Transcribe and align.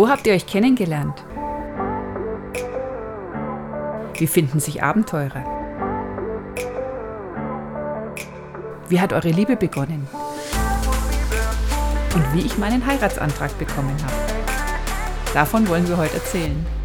Wo 0.00 0.08
habt 0.08 0.26
ihr 0.26 0.32
euch 0.32 0.46
kennengelernt? 0.46 1.22
Wie 4.16 4.26
finden 4.26 4.58
sich 4.58 4.82
Abenteurer? 4.82 5.44
Wie 8.88 8.98
hat 8.98 9.12
eure 9.12 9.28
Liebe 9.28 9.56
begonnen? 9.56 10.08
Und 12.14 12.32
wie 12.32 12.46
ich 12.46 12.56
meinen 12.56 12.86
Heiratsantrag 12.86 13.58
bekommen 13.58 13.94
habe. 14.02 14.42
Davon 15.34 15.68
wollen 15.68 15.86
wir 15.86 15.98
heute 15.98 16.14
erzählen. 16.14 16.79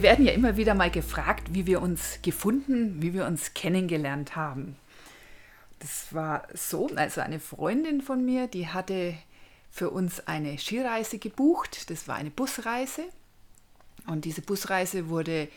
Wir 0.00 0.08
werden 0.08 0.24
ja 0.24 0.32
immer 0.32 0.56
wieder 0.56 0.72
mal 0.72 0.90
gefragt, 0.90 1.48
wie 1.52 1.66
wir 1.66 1.82
uns 1.82 2.20
gefunden, 2.22 3.02
wie 3.02 3.12
wir 3.12 3.26
uns 3.26 3.52
kennengelernt 3.52 4.34
haben. 4.34 4.78
Das 5.78 6.14
war 6.14 6.48
so, 6.54 6.88
also 6.96 7.20
eine 7.20 7.38
Freundin 7.38 8.00
von 8.00 8.24
mir, 8.24 8.46
die 8.46 8.68
hatte 8.68 9.12
für 9.70 9.90
uns 9.90 10.26
eine 10.26 10.56
Skireise 10.56 11.18
gebucht. 11.18 11.90
Das 11.90 12.08
war 12.08 12.14
eine 12.14 12.30
Busreise. 12.30 13.02
Und 14.06 14.24
diese 14.24 14.40
Busreise 14.40 15.10
wurde 15.10 15.48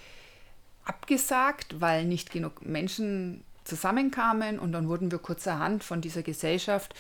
abgesagt, 0.84 1.80
weil 1.80 2.04
nicht 2.04 2.30
genug 2.30 2.66
Menschen 2.66 3.46
zusammenkamen. 3.64 4.60
Und 4.60 4.74
dann 4.74 4.90
wurden 4.90 5.10
wir 5.10 5.20
kurzerhand 5.20 5.86
von 5.86 6.02
dieser 6.02 6.22
Gesellschaft 6.22 6.94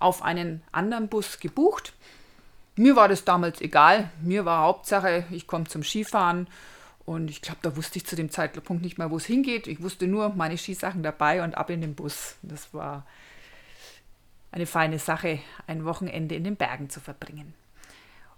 auf 0.00 0.20
einen 0.20 0.64
anderen 0.72 1.06
Bus 1.06 1.38
gebucht. 1.38 1.92
Mir 2.74 2.96
war 2.96 3.06
das 3.06 3.24
damals 3.24 3.60
egal. 3.60 4.10
Mir 4.20 4.44
war 4.44 4.64
Hauptsache, 4.64 5.26
ich 5.30 5.46
komme 5.46 5.66
zum 5.66 5.84
Skifahren. 5.84 6.48
Und 7.04 7.30
ich 7.30 7.42
glaube, 7.42 7.58
da 7.62 7.76
wusste 7.76 7.98
ich 7.98 8.06
zu 8.06 8.14
dem 8.14 8.30
Zeitpunkt 8.30 8.82
nicht 8.82 8.98
mal, 8.98 9.10
wo 9.10 9.16
es 9.16 9.26
hingeht. 9.26 9.66
Ich 9.66 9.82
wusste 9.82 10.06
nur, 10.06 10.30
meine 10.30 10.56
Skisachen 10.56 11.02
dabei 11.02 11.42
und 11.42 11.56
ab 11.56 11.70
in 11.70 11.80
den 11.80 11.94
Bus. 11.94 12.36
Das 12.42 12.72
war 12.72 13.06
eine 14.52 14.66
feine 14.66 14.98
Sache, 14.98 15.40
ein 15.66 15.84
Wochenende 15.84 16.34
in 16.34 16.44
den 16.44 16.56
Bergen 16.56 16.90
zu 16.90 17.00
verbringen. 17.00 17.54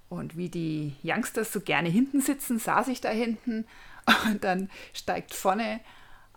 Und 0.08 0.36
wie 0.36 0.48
die 0.48 0.94
Youngsters 1.02 1.52
so 1.52 1.60
gerne 1.60 1.88
hinten 1.88 2.20
sitzen, 2.20 2.58
saß 2.58 2.88
ich 2.88 3.00
da 3.00 3.10
hinten 3.10 3.66
und 4.26 4.44
dann 4.44 4.70
steigt 4.92 5.34
vorne 5.34 5.80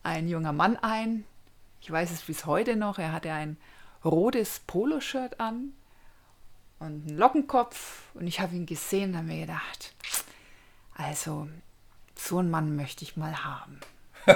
ein 0.04 0.28
junger 0.28 0.54
Mann 0.54 0.78
ein. 0.78 1.26
Ich 1.82 1.92
weiß 1.92 2.12
es 2.12 2.22
bis 2.24 2.46
heute 2.46 2.76
noch. 2.76 2.98
Er 2.98 3.12
hatte 3.12 3.32
ein 3.32 3.58
rotes 4.04 4.60
Poloshirt 4.66 5.40
an 5.40 5.74
und 6.80 7.08
einen 7.08 7.18
Lockenkopf 7.18 8.04
und 8.14 8.28
ich 8.28 8.40
habe 8.40 8.56
ihn 8.56 8.66
gesehen 8.66 9.12
und 9.12 9.18
habe 9.18 9.28
mir 9.28 9.42
gedacht, 9.42 9.94
also 10.96 11.48
so 12.20 12.40
einen 12.40 12.50
Mann 12.50 12.76
möchte 12.76 13.04
ich 13.04 13.18
mal 13.18 13.44
haben. 13.44 13.80
das, 14.26 14.36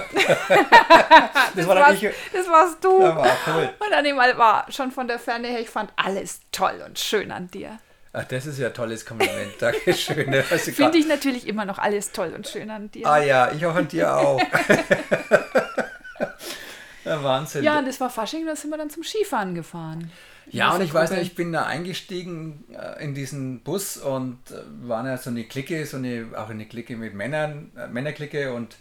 das, 1.56 1.68
war 1.68 1.76
warst, 1.76 2.04
das 2.04 2.48
warst 2.48 2.84
du. 2.84 3.02
Ja, 3.02 3.16
war 3.16 3.38
cool. 3.48 3.70
Und 3.80 3.94
Animal 3.94 4.38
war 4.38 4.72
schon 4.72 4.92
von 4.92 5.08
der 5.08 5.20
Ferne 5.20 5.50
her, 5.50 5.60
ich 5.60 5.70
fand 5.70 5.92
alles 5.98 6.40
toll 6.52 6.82
und 6.86 6.98
schön 6.98 7.32
an 7.32 7.52
dir. 7.52 7.78
Ach, 8.14 8.26
das 8.26 8.46
ist 8.46 8.60
ja 8.60 8.68
ein 8.68 8.74
tolles 8.74 9.06
Kompliment. 9.06 9.54
Dankeschön. 9.60 10.34
Finde 10.44 10.98
ich 10.98 11.08
natürlich 11.08 11.48
immer 11.48 11.66
noch 11.66 11.78
alles 11.78 12.12
toll 12.12 12.34
und 12.36 12.48
schön 12.48 12.70
an 12.70 12.92
dir. 12.92 13.08
Ah 13.08 13.20
ja, 13.20 13.52
ich 13.52 13.66
auch 13.66 13.76
an 13.76 13.88
dir 13.88 14.16
auch. 14.16 14.42
ja, 17.06 17.24
Wahnsinn. 17.24 17.64
Ja, 17.64 17.80
und 17.80 17.88
das 17.88 18.00
war 18.00 18.10
Fasching, 18.10 18.46
da 18.46 18.56
sind 18.56 18.70
wir 18.70 18.78
dann 18.78 18.90
zum 18.90 19.04
Skifahren 19.04 19.56
gefahren. 19.56 20.12
Ja, 20.48 20.76
und 20.76 20.82
ich 20.82 20.94
weiß 20.94 21.12
nicht, 21.12 21.22
ich 21.22 21.36
bin 21.36 21.54
da 21.54 21.66
eingestiegen 21.66 22.66
äh, 22.74 23.04
in 23.04 23.14
diesen 23.14 23.62
Bus 23.62 23.98
und 23.98 24.40
äh, 24.52 24.64
waren 24.88 25.06
ja 25.06 25.18
so 25.18 25.30
eine 25.30 25.46
Clique, 25.46 25.86
so 25.86 25.98
eine, 25.98 26.28
auch 26.36 26.50
eine 26.50 26.66
Clique 26.66 26.98
mit 26.98 27.14
Männern, 27.14 27.72
äh, 27.78 27.88
Männerklicke 27.88 28.54
und 28.54 28.76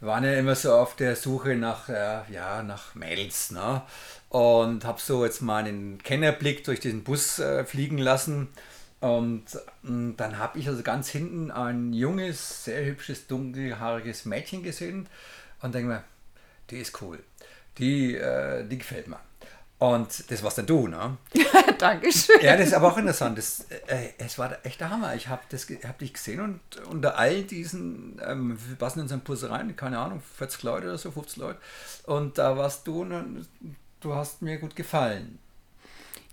waren 0.00 0.22
ja 0.24 0.34
immer 0.34 0.54
so 0.54 0.72
auf 0.74 0.94
der 0.94 1.16
Suche 1.16 1.56
nach, 1.56 1.88
äh, 1.88 2.20
ja, 2.32 2.62
nach 2.62 2.94
Mädels, 2.94 3.50
ne? 3.50 3.82
Und 4.28 4.84
habe 4.84 5.00
so 5.00 5.24
jetzt 5.24 5.40
mal 5.40 5.64
einen 5.64 5.98
Kennerblick 6.02 6.62
durch 6.64 6.80
diesen 6.80 7.02
Bus 7.02 7.38
äh, 7.38 7.64
fliegen 7.64 7.98
lassen. 7.98 8.48
Und 9.00 9.44
mh, 9.82 10.14
dann 10.16 10.38
habe 10.38 10.58
ich 10.58 10.68
also 10.68 10.82
ganz 10.82 11.08
hinten 11.08 11.50
ein 11.50 11.92
junges, 11.92 12.64
sehr 12.64 12.84
hübsches, 12.84 13.26
dunkelhaariges 13.26 14.24
Mädchen 14.24 14.62
gesehen 14.62 15.08
und 15.62 15.74
denke 15.74 15.88
mir, 15.88 16.04
die 16.70 16.78
ist 16.78 17.00
cool. 17.00 17.18
Die, 17.78 18.14
äh, 18.14 18.66
die 18.66 18.78
gefällt 18.78 19.08
mir. 19.08 19.20
Und 19.78 20.28
das 20.30 20.42
warst 20.42 20.58
dann 20.58 20.66
du, 20.66 20.88
ne? 20.88 21.18
Dankeschön. 21.78 22.40
Ja, 22.42 22.56
das 22.56 22.68
ist 22.68 22.74
aber 22.74 22.92
auch 22.92 22.98
interessant. 22.98 23.38
Das, 23.38 23.66
äh, 23.86 24.08
es 24.18 24.36
war 24.36 24.58
echt 24.64 24.80
der 24.80 24.90
Hammer. 24.90 25.14
Ich 25.14 25.28
habe 25.28 25.42
hab 25.84 25.98
dich 25.98 26.12
gesehen 26.12 26.40
und 26.40 26.60
unter 26.90 27.16
all 27.16 27.44
diesen, 27.44 28.20
ähm, 28.26 28.58
wir 28.66 28.76
passen 28.76 29.00
in 29.00 29.08
so 29.08 29.46
rein, 29.46 29.76
keine 29.76 30.00
Ahnung, 30.00 30.20
40 30.36 30.64
Leute 30.64 30.88
oder 30.88 30.98
so, 30.98 31.12
50 31.12 31.36
Leute. 31.36 31.60
Und 32.06 32.38
da 32.38 32.56
warst 32.56 32.88
du 32.88 33.02
und 33.02 33.46
du 34.00 34.14
hast 34.14 34.42
mir 34.42 34.58
gut 34.58 34.74
gefallen. 34.74 35.38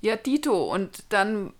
Ja, 0.02 0.16
Dito. 0.16 0.74
Und 0.74 1.04
dann 1.10 1.54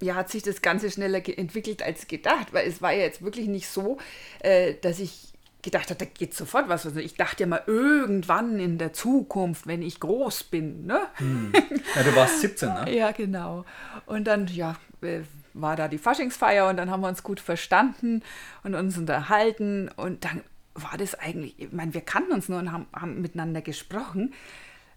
ja, 0.00 0.14
hat 0.14 0.30
sich 0.30 0.44
das 0.44 0.62
Ganze 0.62 0.88
schneller 0.90 1.20
entwickelt 1.36 1.82
als 1.82 2.06
gedacht, 2.06 2.52
weil 2.52 2.68
es 2.68 2.80
war 2.80 2.92
ja 2.92 3.02
jetzt 3.02 3.22
wirklich 3.22 3.48
nicht 3.48 3.68
so, 3.68 3.98
äh, 4.40 4.74
dass 4.80 5.00
ich 5.00 5.33
gedacht 5.64 5.90
habe, 5.90 5.98
da 5.98 6.04
geht 6.04 6.34
sofort 6.34 6.68
was. 6.68 6.86
Also 6.86 7.00
ich 7.00 7.14
dachte 7.14 7.42
ja 7.42 7.46
mal, 7.48 7.62
irgendwann 7.66 8.60
in 8.60 8.78
der 8.78 8.92
Zukunft, 8.92 9.66
wenn 9.66 9.82
ich 9.82 9.98
groß 9.98 10.44
bin. 10.44 10.86
Ne? 10.86 11.00
Hm. 11.14 11.52
Ja, 11.94 12.02
du 12.02 12.14
warst 12.14 12.40
17, 12.40 12.68
ne? 12.68 12.96
ja, 12.96 13.10
genau. 13.12 13.64
Und 14.06 14.24
dann, 14.24 14.46
ja, 14.46 14.76
äh, 15.02 15.20
war 15.54 15.76
da 15.76 15.88
die 15.88 15.98
Faschingsfeier 15.98 16.68
und 16.68 16.76
dann 16.76 16.90
haben 16.90 17.00
wir 17.00 17.08
uns 17.08 17.22
gut 17.22 17.40
verstanden 17.40 18.22
und 18.62 18.74
uns 18.74 18.98
unterhalten. 18.98 19.88
Und 19.96 20.24
dann 20.24 20.42
war 20.74 20.96
das 20.98 21.14
eigentlich, 21.14 21.58
ich 21.58 21.72
meine, 21.72 21.94
wir 21.94 22.00
kannten 22.00 22.32
uns 22.32 22.48
nur 22.48 22.58
und 22.58 22.72
haben, 22.72 22.86
haben 22.92 23.20
miteinander 23.20 23.62
gesprochen, 23.62 24.34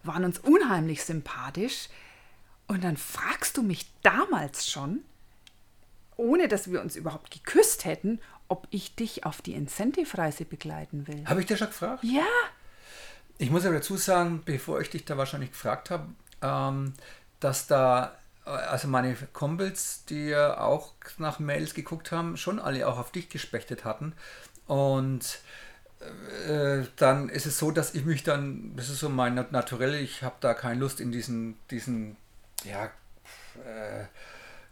waren 0.02 0.24
uns 0.24 0.38
unheimlich 0.38 1.04
sympathisch. 1.04 1.88
Und 2.66 2.84
dann 2.84 2.96
fragst 2.96 3.56
du 3.56 3.62
mich 3.62 3.86
damals 4.02 4.68
schon, 4.68 5.00
ohne 6.18 6.48
dass 6.48 6.70
wir 6.70 6.82
uns 6.82 6.96
überhaupt 6.96 7.30
geküsst 7.30 7.86
hätten, 7.86 8.20
ob 8.48 8.66
ich 8.70 8.94
dich 8.94 9.24
auf 9.24 9.40
die 9.40 9.54
Incentive-Reise 9.54 10.44
begleiten 10.44 11.06
will. 11.06 11.24
Habe 11.26 11.40
ich 11.40 11.46
dir 11.46 11.56
schon 11.56 11.68
gefragt? 11.68 12.04
Ja. 12.04 12.26
Ich 13.38 13.50
muss 13.50 13.64
aber 13.64 13.76
dazu 13.76 13.96
sagen, 13.96 14.42
bevor 14.44 14.80
ich 14.80 14.90
dich 14.90 15.04
da 15.04 15.16
wahrscheinlich 15.16 15.52
gefragt 15.52 15.90
habe, 15.90 16.08
ähm, 16.42 16.92
dass 17.40 17.66
da, 17.68 18.16
äh, 18.44 18.50
also 18.50 18.88
meine 18.88 19.14
Kumpels, 19.32 20.04
die 20.06 20.28
ja 20.28 20.60
auch 20.60 20.92
nach 21.18 21.38
Mails 21.38 21.74
geguckt 21.74 22.10
haben, 22.10 22.36
schon 22.36 22.58
alle 22.58 22.86
auch 22.88 22.98
auf 22.98 23.12
dich 23.12 23.28
gespechtet 23.28 23.84
hatten. 23.84 24.12
Und 24.66 25.40
äh, 26.48 26.84
dann 26.96 27.28
ist 27.28 27.46
es 27.46 27.58
so, 27.58 27.70
dass 27.70 27.94
ich 27.94 28.04
mich 28.04 28.24
dann, 28.24 28.74
das 28.76 28.88
ist 28.88 28.98
so 28.98 29.08
mein 29.08 29.34
Naturell, 29.34 29.94
ich 29.94 30.22
habe 30.22 30.36
da 30.40 30.54
keine 30.54 30.80
Lust 30.80 31.00
in 31.00 31.12
diesen, 31.12 31.56
diesen, 31.70 32.16
ja, 32.64 32.86
äh, 33.64 34.04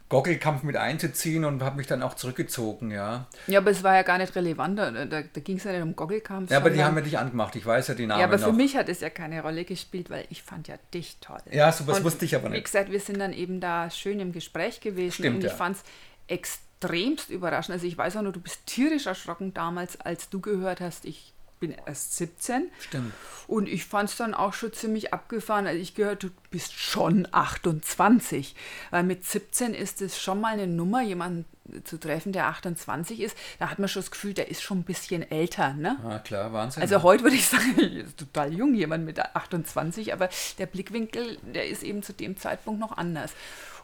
Gockelkampf 0.09 0.63
mit 0.63 0.77
einzuziehen 0.77 1.43
und 1.43 1.61
habe 1.61 1.77
mich 1.77 1.87
dann 1.87 2.01
auch 2.01 2.13
zurückgezogen, 2.13 2.91
ja. 2.91 3.27
Ja, 3.47 3.59
aber 3.59 3.71
es 3.71 3.83
war 3.83 3.95
ja 3.95 4.03
gar 4.03 4.17
nicht 4.17 4.33
relevant, 4.35 4.79
da, 4.79 5.05
da, 5.05 5.21
ging 5.21 5.57
es 5.57 5.65
ja 5.65 5.73
nicht 5.73 5.81
um 5.81 5.95
Gockelkampf. 5.95 6.49
Ja, 6.49 6.57
aber 6.57 6.69
die 6.69 6.81
haben 6.81 6.95
ja 6.95 7.03
dich 7.03 7.17
angemacht, 7.17 7.55
ich 7.57 7.65
weiß 7.65 7.89
ja 7.89 7.93
die 7.93 8.07
Namen 8.07 8.21
Ja, 8.21 8.27
aber 8.27 8.37
noch. 8.37 8.47
für 8.47 8.53
mich 8.53 8.77
hat 8.77 8.87
es 8.87 9.01
ja 9.01 9.09
keine 9.09 9.41
Rolle 9.41 9.65
gespielt, 9.65 10.09
weil 10.09 10.25
ich 10.29 10.43
fand 10.43 10.69
ja 10.69 10.75
dich 10.93 11.17
toll. 11.19 11.41
Ja, 11.51 11.71
so 11.73 11.87
was 11.87 12.03
wusste 12.03 12.23
ich 12.23 12.35
aber 12.35 12.47
nicht. 12.49 12.59
Wie 12.59 12.63
gesagt, 12.63 12.91
wir 12.91 13.01
sind 13.01 13.19
dann 13.19 13.33
eben 13.33 13.59
da 13.59 13.89
schön 13.89 14.19
im 14.21 14.31
Gespräch 14.31 14.79
gewesen 14.79 15.13
Stimmt, 15.13 15.35
und 15.37 15.43
ich 15.43 15.51
ja. 15.51 15.57
fand 15.57 15.75
es 15.75 15.83
extremst 16.27 17.29
überraschend. 17.29 17.73
Also 17.73 17.85
ich 17.85 17.97
weiß 17.97 18.15
auch 18.15 18.21
nur, 18.21 18.31
du 18.31 18.39
bist 18.39 18.65
tierisch 18.65 19.07
erschrocken 19.07 19.53
damals, 19.53 19.99
als 19.99 20.29
du 20.29 20.39
gehört 20.39 20.79
hast, 20.79 21.03
ich 21.03 21.33
bin 21.59 21.75
erst 21.85 22.17
17. 22.17 22.69
Stimmt. 22.79 23.13
Und 23.47 23.67
ich 23.67 23.85
fand 23.85 24.09
es 24.09 24.17
dann 24.17 24.33
auch 24.33 24.53
schon 24.53 24.73
ziemlich 24.73 25.13
abgefahren, 25.13 25.67
als 25.67 25.77
ich 25.77 25.95
gehört, 25.95 26.23
du 26.23 26.29
bist 26.51 26.73
schon 26.73 27.27
28. 27.31 28.55
Weil 28.91 29.03
mit 29.03 29.25
17 29.25 29.73
ist 29.73 30.01
es 30.01 30.21
schon 30.21 30.41
mal 30.41 30.53
eine 30.53 30.67
Nummer, 30.67 31.01
jemanden 31.01 31.45
zu 31.83 31.97
treffen, 31.97 32.31
der 32.31 32.47
28 32.47 33.19
ist. 33.19 33.37
Da 33.59 33.69
hat 33.69 33.79
man 33.79 33.87
schon 33.87 34.01
das 34.01 34.11
Gefühl, 34.11 34.33
der 34.33 34.49
ist 34.49 34.61
schon 34.61 34.79
ein 34.79 34.83
bisschen 34.83 35.29
älter. 35.29 35.73
Ne? 35.73 35.97
Ja, 36.03 36.19
klar, 36.19 36.53
Wahnsinn. 36.53 36.81
Also 36.81 37.03
heute 37.03 37.23
würde 37.23 37.35
ich 37.35 37.47
sagen, 37.47 37.79
ist 37.79 38.17
total 38.17 38.53
jung, 38.53 38.73
jemand 38.73 39.05
mit 39.05 39.19
28, 39.19 40.13
aber 40.13 40.29
der 40.57 40.65
Blickwinkel, 40.65 41.37
der 41.41 41.67
ist 41.67 41.83
eben 41.83 42.03
zu 42.03 42.13
dem 42.13 42.37
Zeitpunkt 42.37 42.79
noch 42.79 42.97
anders. 42.97 43.33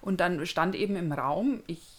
Und 0.01 0.19
dann 0.19 0.45
stand 0.45 0.75
eben 0.75 0.95
im 0.95 1.11
Raum, 1.11 1.63
ich 1.67 1.92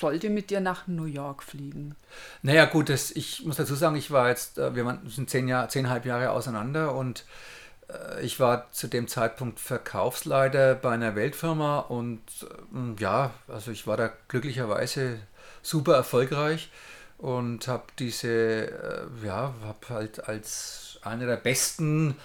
sollte 0.00 0.30
mit 0.30 0.50
dir 0.50 0.60
nach 0.60 0.86
New 0.86 1.04
York 1.04 1.42
fliegen. 1.42 1.94
Naja, 2.42 2.64
gut, 2.66 2.88
das, 2.88 3.10
ich 3.10 3.44
muss 3.44 3.56
dazu 3.56 3.74
sagen, 3.74 3.96
ich 3.96 4.10
war 4.10 4.28
jetzt, 4.28 4.58
äh, 4.58 4.74
wir 4.74 5.00
sind 5.06 5.30
zehn 5.30 5.48
Jahr, 5.48 5.68
zehnhalb 5.68 6.04
Jahre 6.04 6.30
auseinander 6.30 6.94
und 6.94 7.24
äh, 7.88 8.22
ich 8.22 8.40
war 8.40 8.70
zu 8.72 8.88
dem 8.88 9.08
Zeitpunkt 9.08 9.60
Verkaufsleiter 9.60 10.74
bei 10.74 10.90
einer 10.90 11.14
Weltfirma 11.14 11.80
und 11.80 12.22
äh, 12.42 13.00
ja, 13.00 13.32
also 13.48 13.70
ich 13.70 13.86
war 13.86 13.96
da 13.96 14.12
glücklicherweise 14.28 15.18
super 15.62 15.94
erfolgreich 15.94 16.70
und 17.18 17.68
habe 17.68 17.84
diese, 17.98 19.08
ja, 19.24 19.54
habe 19.64 19.88
halt 19.88 20.28
als 20.28 20.98
einer 21.02 21.26
der 21.26 21.36
besten 21.36 22.16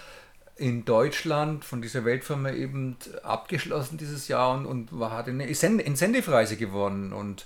in 0.59 0.85
Deutschland 0.85 1.63
von 1.63 1.81
dieser 1.81 2.05
Weltfirma 2.05 2.51
eben 2.51 2.97
abgeschlossen 3.23 3.97
dieses 3.97 4.27
Jahr 4.27 4.53
und, 4.53 4.65
und 4.65 4.99
war, 4.99 5.11
hatte 5.11 5.31
eine 5.31 5.47
Incentive-Reise 5.47 6.57
gewonnen. 6.57 7.13
Und 7.13 7.45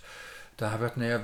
da 0.58 0.72
habe 0.72 0.86
ich 0.86 0.94
gedacht, 0.94 0.98
naja, 0.98 1.22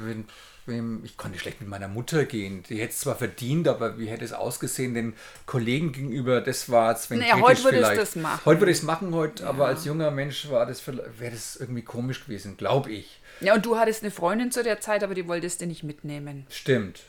wenn, 0.65 1.03
ich 1.03 1.17
konnte 1.17 1.39
schlecht 1.39 1.61
mit 1.61 1.69
meiner 1.69 1.87
Mutter 1.87 2.25
gehen. 2.25 2.63
Die 2.69 2.79
hätte 2.79 2.91
es 2.91 2.99
zwar 2.99 3.15
verdient, 3.15 3.67
aber 3.67 3.97
wie 3.97 4.07
hätte 4.07 4.23
es 4.23 4.33
ausgesehen 4.33 4.93
den 4.93 5.13
Kollegen 5.45 5.91
gegenüber? 5.91 6.41
Das 6.41 6.69
war 6.69 6.93
es, 6.93 7.09
wenn 7.09 7.19
naja, 7.19 7.39
heute 7.39 7.63
würde 7.63 7.79
ich 7.79 7.87
das 7.87 8.15
machen. 8.15 8.41
Heute 8.45 8.61
würde 8.61 8.71
ich 8.71 8.77
es 8.77 8.83
machen, 8.83 9.13
heute, 9.13 9.43
ja. 9.43 9.49
aber 9.49 9.65
als 9.65 9.85
junger 9.85 10.11
Mensch 10.11 10.49
war 10.49 10.65
das 10.65 10.85
wäre 10.87 11.31
das 11.31 11.55
irgendwie 11.55 11.81
komisch 11.81 12.25
gewesen, 12.25 12.55
glaube 12.55 12.91
ich. 12.91 13.19
Ja, 13.41 13.55
und 13.55 13.65
du 13.65 13.77
hattest 13.77 14.03
eine 14.03 14.11
Freundin 14.11 14.51
zu 14.51 14.63
der 14.63 14.79
Zeit, 14.79 15.03
aber 15.03 15.15
die 15.15 15.27
wolltest 15.27 15.61
du 15.61 15.65
nicht 15.65 15.83
mitnehmen. 15.83 16.45
Stimmt, 16.49 17.01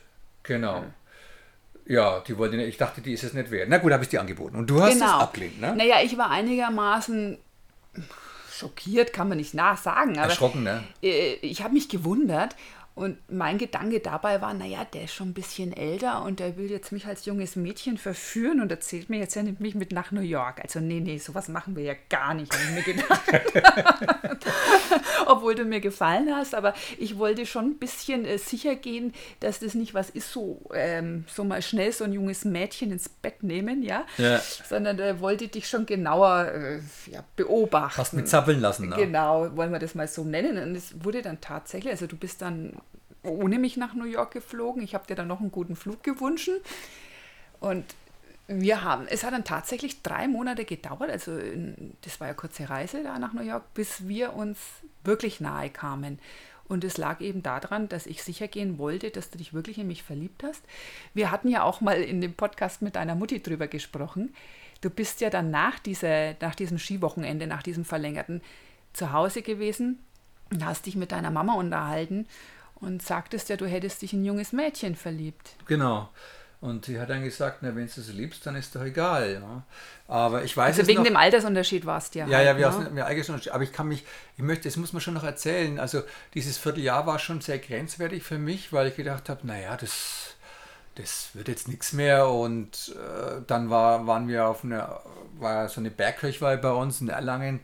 genau. 0.43 0.77
Ja. 0.77 0.95
Ja, 1.91 2.21
die 2.21 2.39
wollte. 2.39 2.57
Ich 2.63 2.77
dachte, 2.77 3.01
die 3.01 3.13
ist 3.13 3.25
es 3.25 3.35
nicht 3.35 3.51
wert. 3.51 3.69
Na 3.69 3.79
gut, 3.79 3.93
habe 3.93 4.05
ich 4.05 4.09
die 4.09 4.19
angeboten. 4.21 4.55
Und 4.55 4.71
du 4.71 4.81
hast 4.81 4.93
genau. 4.93 5.17
es 5.17 5.23
abgelehnt, 5.23 5.61
ne? 5.61 5.75
Naja, 5.75 5.97
ich 6.05 6.17
war 6.17 6.31
einigermaßen 6.31 7.37
schockiert, 8.49 9.13
kann 9.13 9.29
man 9.29 9.39
nicht 9.39 9.55
nachsagen. 9.55 10.17
Aber 10.17 10.29
Erschrocken, 10.29 10.63
ne? 10.63 10.85
Äh, 11.03 11.35
ich 11.43 11.65
habe 11.65 11.75
mich 11.75 11.89
gewundert 11.89 12.55
und 12.95 13.19
mein 13.31 13.57
Gedanke 13.57 14.01
dabei 14.01 14.43
war, 14.43 14.53
naja, 14.53 14.85
der 14.85 15.05
ist 15.05 15.15
schon 15.15 15.31
ein 15.31 15.35
bisschen 15.35 15.73
älter 15.73 16.23
und 16.23 16.41
der 16.41 16.57
will 16.57 16.71
jetzt 16.71 16.93
mich 16.93 17.07
als 17.07 17.25
junges 17.25 17.57
Mädchen 17.57 17.97
verführen 17.97 18.61
und 18.61 18.71
erzählt 18.71 19.09
mir 19.09 19.19
jetzt, 19.19 19.37
er 19.37 19.45
nimmt 19.45 19.61
mich 19.61 19.75
mit 19.75 19.93
nach 19.93 20.11
New 20.11 20.21
York. 20.21 20.61
Also 20.61 20.81
nee, 20.81 21.01
nee, 21.01 21.17
sowas 21.19 21.49
machen 21.49 21.77
wir 21.77 21.85
ja 21.85 21.95
gar 22.11 22.35
nicht, 22.35 22.53
habe 22.53 22.63
ich 22.65 22.87
mir 22.87 22.95
gedacht. 22.95 23.23
Obwohl 25.27 25.55
du 25.55 25.65
mir 25.65 25.81
gefallen 25.81 26.35
hast, 26.35 26.55
aber 26.55 26.75
ich 26.99 27.17
wollte 27.17 27.47
schon 27.47 27.67
ein 27.67 27.79
bisschen 27.79 28.25
äh, 28.25 28.39
sicher 28.39 28.75
gehen, 28.75 29.15
dass 29.39 29.61
das 29.61 29.75
nicht 29.75 29.95
was 29.95 30.11
ist, 30.11 30.33
so, 30.33 30.61
ähm, 30.75 31.25
so 31.29 31.45
mal 31.45 31.63
schnell 31.63 31.93
so 31.93 32.05
ein 32.05 32.13
junges 32.13 32.45
Mädchen 32.45 32.91
ins 32.91 33.09
Bett 33.09 33.43
nehmen, 33.43 33.83
ja, 33.83 34.05
ja. 34.19 34.41
sondern 34.41 34.99
er 34.99 35.21
wollte 35.21 35.49
dich 35.49 35.69
schon 35.69 35.87
genauer 35.87 36.49
äh, 36.53 36.81
ja, 37.11 37.25
beobachten. 37.37 37.99
Hast 37.99 38.13
mit 38.15 38.29
zappeln 38.29 38.61
lassen. 38.61 38.89
Ne? 38.89 38.97
Genau, 38.97 39.57
wollen 39.57 39.73
wir 39.73 39.79
das 39.79 39.95
mal 39.95 40.09
so 40.09 40.25
nennen. 40.25 40.59
Und 40.59 40.75
es 40.75 41.05
wurde 41.05 41.23
dann 41.23 41.41
tatsächlich, 41.41 41.93
also 41.93 42.07
du 42.07 42.17
bist 42.17 42.43
dann 42.43 42.75
ohne 43.23 43.59
mich 43.59 43.77
nach 43.77 43.95
New 43.95 44.05
York 44.05 44.33
geflogen. 44.33 44.83
Ich 44.83 44.95
habe 44.95 45.07
dir 45.07 45.15
dann 45.15 45.29
noch 45.29 45.41
einen 45.41 45.53
guten 45.53 45.77
Flug 45.77 46.03
gewünscht. 46.03 46.51
Und 47.61 47.85
wir 48.49 48.83
haben, 48.83 49.07
es 49.09 49.23
hat 49.23 49.33
dann 49.33 49.45
tatsächlich 49.45 50.03
drei 50.03 50.27
Monate 50.27 50.65
gedauert, 50.65 51.09
also 51.09 51.39
das 52.03 52.19
war 52.19 52.27
ja 52.27 52.35
kurze 52.35 52.69
Reise 52.69 53.03
da 53.05 53.19
nach 53.19 53.33
New 53.33 53.43
York, 53.43 53.63
bis 53.75 54.09
wir 54.09 54.35
uns 54.35 54.59
wirklich 55.05 55.41
nahe 55.41 55.71
kamen. 55.71 56.19
Und 56.67 56.85
es 56.85 56.99
lag 56.99 57.21
eben 57.21 57.43
daran, 57.43 57.89
dass 57.89 58.07
ich 58.07 58.23
sicher 58.23 58.49
gehen 58.49 58.79
wollte, 58.79 59.11
dass 59.11 59.31
du 59.31 59.39
dich 59.39 59.53
wirklich 59.53 59.79
in 59.79 59.89
mich 59.89 60.03
verliebt 60.03 60.43
hast. 60.45 60.63
Wir 61.15 61.31
hatten 61.31 61.49
ja 61.49 61.63
auch 61.65 61.81
mal 61.81 62.01
in 62.01 62.21
dem 62.21 62.35
Podcast 62.35 62.81
mit 62.81 62.97
deiner 62.97 63.15
Mutti 63.15 63.43
drüber 63.43 63.67
gesprochen. 63.67 64.35
Du 64.81 64.89
bist 64.89 65.21
ja 65.21 65.31
dann 65.31 65.51
nach, 65.51 65.79
dieser, 65.79 66.35
nach 66.41 66.55
diesem 66.55 66.79
Skiwochenende, 66.79 67.47
nach 67.47 67.63
diesem 67.63 67.85
verlängerten, 67.85 68.41
zu 68.93 69.13
Hause 69.13 69.43
gewesen 69.43 69.99
und 70.53 70.65
hast 70.65 70.87
dich 70.87 70.97
mit 70.97 71.13
deiner 71.13 71.31
Mama 71.31 71.55
unterhalten 71.55 72.27
und 72.81 73.03
sagtest 73.03 73.49
ja, 73.49 73.57
du 73.57 73.67
hättest 73.67 74.03
dich 74.03 74.13
in 74.13 74.23
ein 74.23 74.25
junges 74.25 74.53
Mädchen 74.53 74.97
verliebt. 74.97 75.51
Genau. 75.67 76.09
Und 76.61 76.85
sie 76.85 77.01
hat 77.01 77.09
dann 77.09 77.25
gesagt, 77.25 77.59
na, 77.63 77.75
wenn 77.75 77.87
du 77.87 78.01
sie 78.03 78.13
liebst, 78.13 78.45
dann 78.45 78.55
ist 78.55 78.77
doch 78.77 78.83
egal. 78.83 79.41
Ja. 79.41 79.63
Aber 80.09 80.45
ich 80.45 80.55
weiß 80.55 80.77
Also 80.77 80.87
wegen 80.89 80.99
noch, 80.99 81.07
dem 81.07 81.17
Altersunterschied 81.17 81.87
warst 81.87 82.15
du 82.15 82.19
ja. 82.19 82.27
Ja, 82.27 82.37
halt, 82.37 82.47
ja, 82.47 82.59
wir 82.59 82.85
ne? 82.85 82.91
mir 82.91 83.07
Altersunterschied. 83.07 83.53
Aber 83.53 83.65
ich 83.65 83.73
kann 83.73 83.89
mich, 83.89 84.05
ich 84.37 84.43
möchte, 84.43 84.69
das 84.69 84.77
muss 84.77 84.93
man 84.93 85.01
schon 85.01 85.15
noch 85.15 85.25
erzählen. 85.25 85.79
Also 85.79 86.03
dieses 86.35 86.59
Vierteljahr 86.59 87.07
war 87.07 87.19
schon 87.19 87.41
sehr 87.41 87.59
grenzwertig 87.59 88.23
für 88.23 88.37
mich, 88.37 88.75
weil 88.75 88.89
ich 88.89 88.97
gedacht 88.97 89.31
habe, 89.31 89.47
naja, 89.47 89.75
das, 89.79 90.37
das 90.97 91.31
wird 91.33 91.49
jetzt 91.49 91.67
nichts 91.67 91.95
mehr. 91.95 92.29
Und 92.29 92.95
äh, 92.95 93.41
dann 93.47 93.71
war, 93.71 94.07
waren 94.07 94.29
wir 94.29 94.47
auf 94.47 94.63
einer, 94.63 95.01
war 95.39 95.67
so 95.71 95.81
eine 95.81 95.91
Bergkirchweih 95.91 96.59
bei 96.59 96.73
uns 96.73 97.01
in 97.01 97.09
Erlangen. 97.09 97.61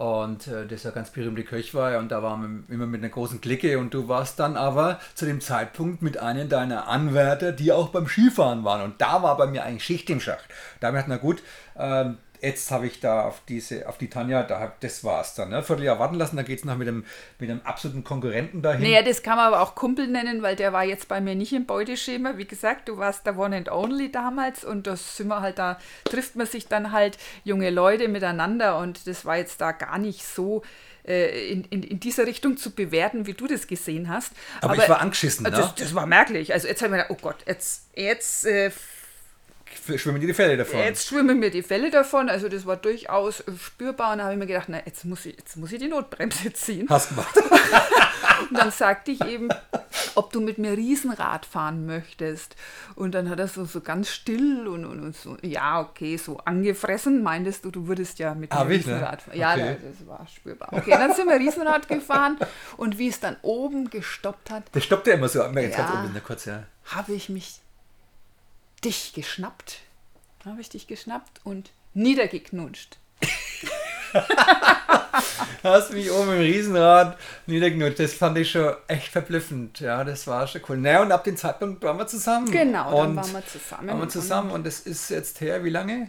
Und 0.00 0.46
äh, 0.46 0.62
das 0.66 0.78
ist 0.78 0.84
ja 0.84 0.92
ganz 0.92 1.10
berühmte 1.10 1.44
Kirchweih 1.44 1.98
und 1.98 2.10
da 2.10 2.22
waren 2.22 2.64
wir 2.66 2.74
immer 2.74 2.86
mit 2.86 3.02
einer 3.02 3.10
großen 3.10 3.42
Clique 3.42 3.78
und 3.78 3.92
du 3.92 4.08
warst 4.08 4.40
dann 4.40 4.56
aber 4.56 4.98
zu 5.14 5.26
dem 5.26 5.42
Zeitpunkt 5.42 6.00
mit 6.00 6.16
einem 6.16 6.48
deiner 6.48 6.88
Anwärter, 6.88 7.52
die 7.52 7.70
auch 7.70 7.90
beim 7.90 8.06
Skifahren 8.06 8.64
waren. 8.64 8.80
Und 8.80 9.02
da 9.02 9.22
war 9.22 9.36
bei 9.36 9.46
mir 9.46 9.62
eigentlich 9.62 9.84
Schicht 9.84 10.08
im 10.08 10.18
Schacht. 10.18 10.46
Da 10.80 10.86
habe 10.86 10.96
ich 10.96 11.04
gedacht, 11.04 11.20
na 11.22 11.28
gut, 11.28 11.42
äh, 11.74 12.14
jetzt 12.42 12.70
habe 12.70 12.86
ich 12.86 13.00
da 13.00 13.24
auf 13.24 13.42
diese, 13.48 13.88
auf 13.88 13.98
die 13.98 14.08
Tanja, 14.08 14.42
da, 14.42 14.72
das 14.80 15.04
war's 15.04 15.34
dann. 15.34 15.50
Ne? 15.50 15.62
Vierteljahr 15.62 15.98
warten 15.98 16.16
lassen, 16.16 16.36
dann 16.36 16.44
geht 16.44 16.60
es 16.60 16.64
noch 16.64 16.76
mit 16.76 16.88
einem, 16.88 17.04
mit 17.38 17.50
einem 17.50 17.60
absoluten 17.64 18.04
Konkurrenten 18.04 18.62
dahin. 18.62 18.82
Naja, 18.82 19.02
das 19.02 19.22
kann 19.22 19.36
man 19.36 19.46
aber 19.46 19.60
auch 19.60 19.74
Kumpel 19.74 20.06
nennen, 20.06 20.42
weil 20.42 20.56
der 20.56 20.72
war 20.72 20.84
jetzt 20.84 21.08
bei 21.08 21.20
mir 21.20 21.34
nicht 21.34 21.52
im 21.52 21.66
Beuteschema. 21.66 22.36
Wie 22.36 22.46
gesagt, 22.46 22.88
du 22.88 22.98
warst 22.98 23.26
der 23.26 23.38
One 23.38 23.56
and 23.56 23.70
Only 23.70 24.10
damals 24.10 24.64
und 24.64 24.86
das 24.86 25.16
sind 25.16 25.28
wir 25.28 25.40
halt 25.40 25.58
da, 25.58 25.78
trifft 26.04 26.36
man 26.36 26.46
sich 26.46 26.68
dann 26.68 26.92
halt 26.92 27.18
junge 27.44 27.70
Leute 27.70 28.08
miteinander 28.08 28.78
und 28.78 29.06
das 29.06 29.24
war 29.24 29.36
jetzt 29.36 29.60
da 29.60 29.72
gar 29.72 29.98
nicht 29.98 30.24
so 30.24 30.62
äh, 31.06 31.50
in, 31.50 31.64
in, 31.64 31.82
in 31.82 32.00
dieser 32.00 32.26
Richtung 32.26 32.56
zu 32.56 32.72
bewerten, 32.72 33.26
wie 33.26 33.34
du 33.34 33.46
das 33.46 33.66
gesehen 33.66 34.08
hast. 34.08 34.32
Aber, 34.60 34.74
aber 34.74 34.82
ich 34.82 34.88
war 34.88 35.00
angeschissen, 35.00 35.44
ne? 35.44 35.50
Das, 35.50 35.74
das 35.74 35.94
war 35.94 36.06
merklich. 36.06 36.52
Also 36.52 36.68
jetzt 36.68 36.82
haben 36.82 36.92
wir 36.92 36.98
gedacht, 36.98 37.10
oh 37.10 37.22
Gott, 37.22 37.36
jetzt, 37.46 37.88
jetzt 37.94 38.46
äh, 38.46 38.70
schwimmen 39.96 40.20
dir 40.20 40.26
die 40.26 40.34
Fälle 40.34 40.56
davon. 40.56 40.78
Jetzt 40.78 41.08
schwimmen 41.08 41.38
mir 41.38 41.50
die 41.50 41.62
Fälle 41.62 41.90
davon. 41.90 42.28
Also 42.28 42.48
das 42.48 42.66
war 42.66 42.76
durchaus 42.76 43.42
spürbar. 43.62 44.12
Und 44.12 44.18
da 44.18 44.24
habe 44.24 44.34
ich 44.34 44.38
mir 44.38 44.46
gedacht, 44.46 44.68
na, 44.68 44.80
jetzt 44.84 45.04
muss 45.04 45.26
ich, 45.26 45.36
jetzt 45.36 45.56
muss 45.56 45.72
ich 45.72 45.78
die 45.78 45.88
Notbremse 45.88 46.52
ziehen. 46.52 46.86
Hast 46.88 47.10
gemacht. 47.10 47.36
und 48.50 48.58
dann 48.58 48.70
sagte 48.70 49.10
ich 49.10 49.24
eben, 49.24 49.48
ob 50.14 50.32
du 50.32 50.40
mit 50.40 50.58
mir 50.58 50.72
Riesenrad 50.72 51.46
fahren 51.46 51.86
möchtest. 51.86 52.56
Und 52.94 53.14
dann 53.14 53.28
hat 53.28 53.38
er 53.38 53.48
so, 53.48 53.64
so 53.64 53.80
ganz 53.80 54.10
still 54.10 54.66
und, 54.68 54.84
und, 54.84 55.00
und 55.00 55.16
so, 55.16 55.36
ja, 55.42 55.80
okay, 55.80 56.16
so 56.16 56.38
angefressen. 56.38 57.22
Meintest 57.22 57.64
du, 57.64 57.70
du 57.70 57.86
würdest 57.86 58.18
ja 58.18 58.34
mit 58.34 58.52
ah, 58.52 58.64
mir 58.64 58.70
Riesenrad 58.70 59.22
fahren. 59.22 59.38
Ja, 59.38 59.54
okay. 59.54 59.76
das 59.82 60.06
war 60.06 60.26
spürbar. 60.26 60.68
Okay, 60.72 60.90
dann 60.90 61.14
sind 61.14 61.28
wir 61.28 61.36
Riesenrad 61.36 61.88
gefahren. 61.88 62.38
Und 62.76 62.98
wie 62.98 63.08
es 63.08 63.20
dann 63.20 63.36
oben 63.42 63.90
gestoppt 63.90 64.50
hat. 64.50 64.64
Das 64.72 64.84
stoppt 64.84 65.06
ja 65.06 65.14
immer 65.14 65.28
so. 65.28 65.40
Ja, 65.40 65.48
oben, 65.48 66.22
kurz, 66.24 66.44
ja. 66.44 66.64
Habe 66.84 67.12
ich 67.12 67.28
mich 67.28 67.60
dich 68.84 69.12
geschnappt. 69.12 69.80
Habe 70.44 70.60
ich 70.60 70.68
dich 70.68 70.86
geschnappt 70.86 71.40
und 71.44 71.70
niedergeknutscht. 71.94 72.98
Hast 75.62 75.92
mich 75.92 76.10
oben 76.10 76.32
im 76.32 76.38
Riesenrad 76.38 77.18
niedergeknutscht. 77.46 78.00
Das 78.00 78.14
fand 78.14 78.38
ich 78.38 78.50
schon 78.50 78.74
echt 78.88 79.08
verblüffend. 79.08 79.80
Ja, 79.80 80.04
das 80.04 80.26
war 80.26 80.46
schon 80.46 80.62
cool. 80.68 80.78
Naja, 80.78 81.02
und 81.02 81.12
ab 81.12 81.24
dem 81.24 81.36
Zeitpunkt 81.36 81.82
waren 81.82 81.98
wir 81.98 82.06
zusammen. 82.06 82.50
Genau, 82.50 82.96
dann 82.96 83.16
waren 83.16 83.32
wir 83.32 83.46
zusammen. 83.46 83.88
Waren 83.88 84.00
wir 84.00 84.08
zusammen 84.08 84.50
und 84.50 84.66
das 84.66 84.80
ist 84.80 85.10
jetzt 85.10 85.40
her, 85.40 85.62
wie 85.64 85.70
lange? 85.70 86.08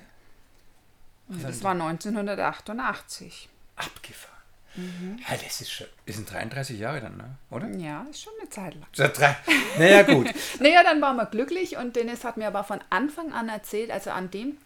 Das 1.27 1.63
war 1.63 1.71
1988. 1.71 3.49
Abgefahren. 3.75 4.30
Mhm. 4.75 5.19
Ja, 5.27 5.37
das 5.37 5.61
ist 5.61 5.71
schon, 5.71 5.87
das 6.05 6.15
sind 6.15 6.31
33 6.31 6.79
Jahre 6.79 7.01
dann, 7.01 7.17
ne? 7.17 7.35
oder? 7.49 7.69
Ja, 7.77 8.05
ist 8.09 8.21
schon 8.21 8.33
eine 8.39 8.49
Zeit 8.49 8.73
lang. 8.75 8.87
So, 8.93 9.07
drei, 9.07 9.35
naja, 9.77 10.03
gut. 10.03 10.29
naja, 10.59 10.83
dann 10.83 11.01
waren 11.01 11.17
wir 11.17 11.25
glücklich 11.25 11.77
und 11.77 11.95
Dennis 11.95 12.23
hat 12.23 12.37
mir 12.37 12.47
aber 12.47 12.63
von 12.63 12.79
Anfang 12.89 13.33
an 13.33 13.49
erzählt, 13.49 13.91
also 13.91 14.11
an 14.11 14.31
dem 14.31 14.57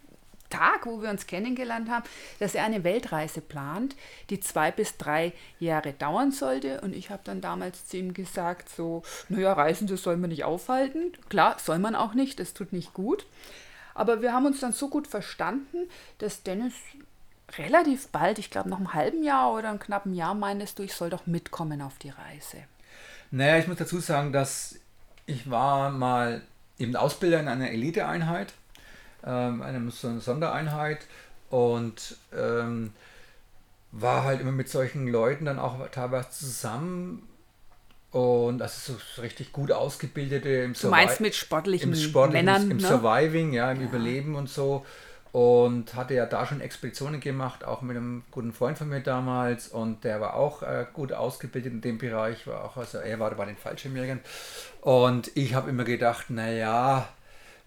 Tag, 0.50 0.86
wo 0.86 1.02
wir 1.02 1.10
uns 1.10 1.26
kennengelernt 1.26 1.90
haben, 1.90 2.04
dass 2.38 2.54
er 2.54 2.64
eine 2.64 2.84
Weltreise 2.84 3.40
plant, 3.40 3.96
die 4.30 4.40
zwei 4.40 4.70
bis 4.70 4.96
drei 4.96 5.32
Jahre 5.58 5.92
dauern 5.92 6.30
sollte. 6.30 6.80
Und 6.82 6.94
ich 6.94 7.10
habe 7.10 7.22
dann 7.24 7.40
damals 7.40 7.86
zu 7.86 7.96
ihm 7.96 8.14
gesagt, 8.14 8.68
so, 8.68 9.02
naja, 9.28 9.52
Reisen, 9.52 9.86
das 9.86 10.02
soll 10.02 10.16
man 10.16 10.30
nicht 10.30 10.44
aufhalten. 10.44 11.12
Klar, 11.28 11.56
soll 11.58 11.78
man 11.78 11.94
auch 11.94 12.14
nicht, 12.14 12.38
das 12.38 12.54
tut 12.54 12.72
nicht 12.72 12.94
gut. 12.94 13.26
Aber 13.94 14.20
wir 14.20 14.32
haben 14.32 14.46
uns 14.46 14.60
dann 14.60 14.72
so 14.72 14.88
gut 14.88 15.08
verstanden, 15.08 15.88
dass 16.18 16.42
Dennis 16.42 16.74
relativ 17.58 18.08
bald, 18.08 18.38
ich 18.38 18.50
glaube 18.50 18.68
noch 18.68 18.78
einem 18.78 18.94
halben 18.94 19.22
Jahr 19.22 19.52
oder 19.52 19.68
einem 19.68 19.78
knappen 19.78 20.14
Jahr, 20.14 20.34
meintest 20.34 20.78
du, 20.78 20.82
ich 20.82 20.94
soll 20.94 21.10
doch 21.10 21.26
mitkommen 21.26 21.82
auf 21.82 21.98
die 21.98 22.10
Reise. 22.10 22.58
Naja, 23.30 23.58
ich 23.58 23.66
muss 23.66 23.78
dazu 23.78 24.00
sagen, 24.00 24.32
dass 24.32 24.78
ich 25.26 25.50
war 25.50 25.90
mal 25.90 26.42
eben 26.78 26.94
Ausbilder 26.96 27.40
in 27.40 27.48
einer 27.48 27.70
Eliteeinheit, 27.70 28.52
ähm, 29.24 29.62
einer 29.62 29.90
Sondereinheit 29.90 31.06
und 31.50 32.16
ähm, 32.36 32.92
war 33.92 34.24
halt 34.24 34.40
immer 34.40 34.52
mit 34.52 34.68
solchen 34.68 35.08
Leuten 35.08 35.44
dann 35.44 35.58
auch 35.58 35.88
teilweise 35.88 36.30
zusammen 36.30 37.28
und 38.10 38.62
also 38.62 38.94
so 38.94 39.20
richtig 39.22 39.52
gut 39.52 39.72
ausgebildete 39.72 40.48
im 40.48 40.74
Du 40.74 40.88
meinst 40.88 41.20
mit 41.20 41.34
sportlichen, 41.34 41.92
im 41.92 41.98
sportlichen 41.98 42.46
Männern, 42.46 42.70
im 42.70 42.76
ne? 42.78 42.86
Surviving, 42.86 43.52
ja, 43.52 43.70
im 43.72 43.80
ja. 43.80 43.86
Überleben 43.86 44.36
und 44.36 44.48
so 44.48 44.86
und 45.36 45.92
hatte 45.92 46.14
ja 46.14 46.24
da 46.24 46.46
schon 46.46 46.62
Expeditionen 46.62 47.20
gemacht, 47.20 47.62
auch 47.62 47.82
mit 47.82 47.94
einem 47.94 48.24
guten 48.30 48.54
Freund 48.54 48.78
von 48.78 48.88
mir 48.88 49.02
damals. 49.02 49.68
Und 49.68 50.02
der 50.02 50.18
war 50.18 50.32
auch 50.32 50.62
äh, 50.62 50.86
gut 50.94 51.12
ausgebildet 51.12 51.74
in 51.74 51.82
dem 51.82 51.98
Bereich, 51.98 52.46
war 52.46 52.64
auch, 52.64 52.78
also 52.78 52.96
er 52.96 53.20
war 53.20 53.34
bei 53.34 53.44
den 53.44 53.58
Fallschirmjägern. 53.58 54.20
Und 54.80 55.30
ich 55.36 55.52
habe 55.52 55.68
immer 55.68 55.84
gedacht, 55.84 56.30
naja, 56.30 57.06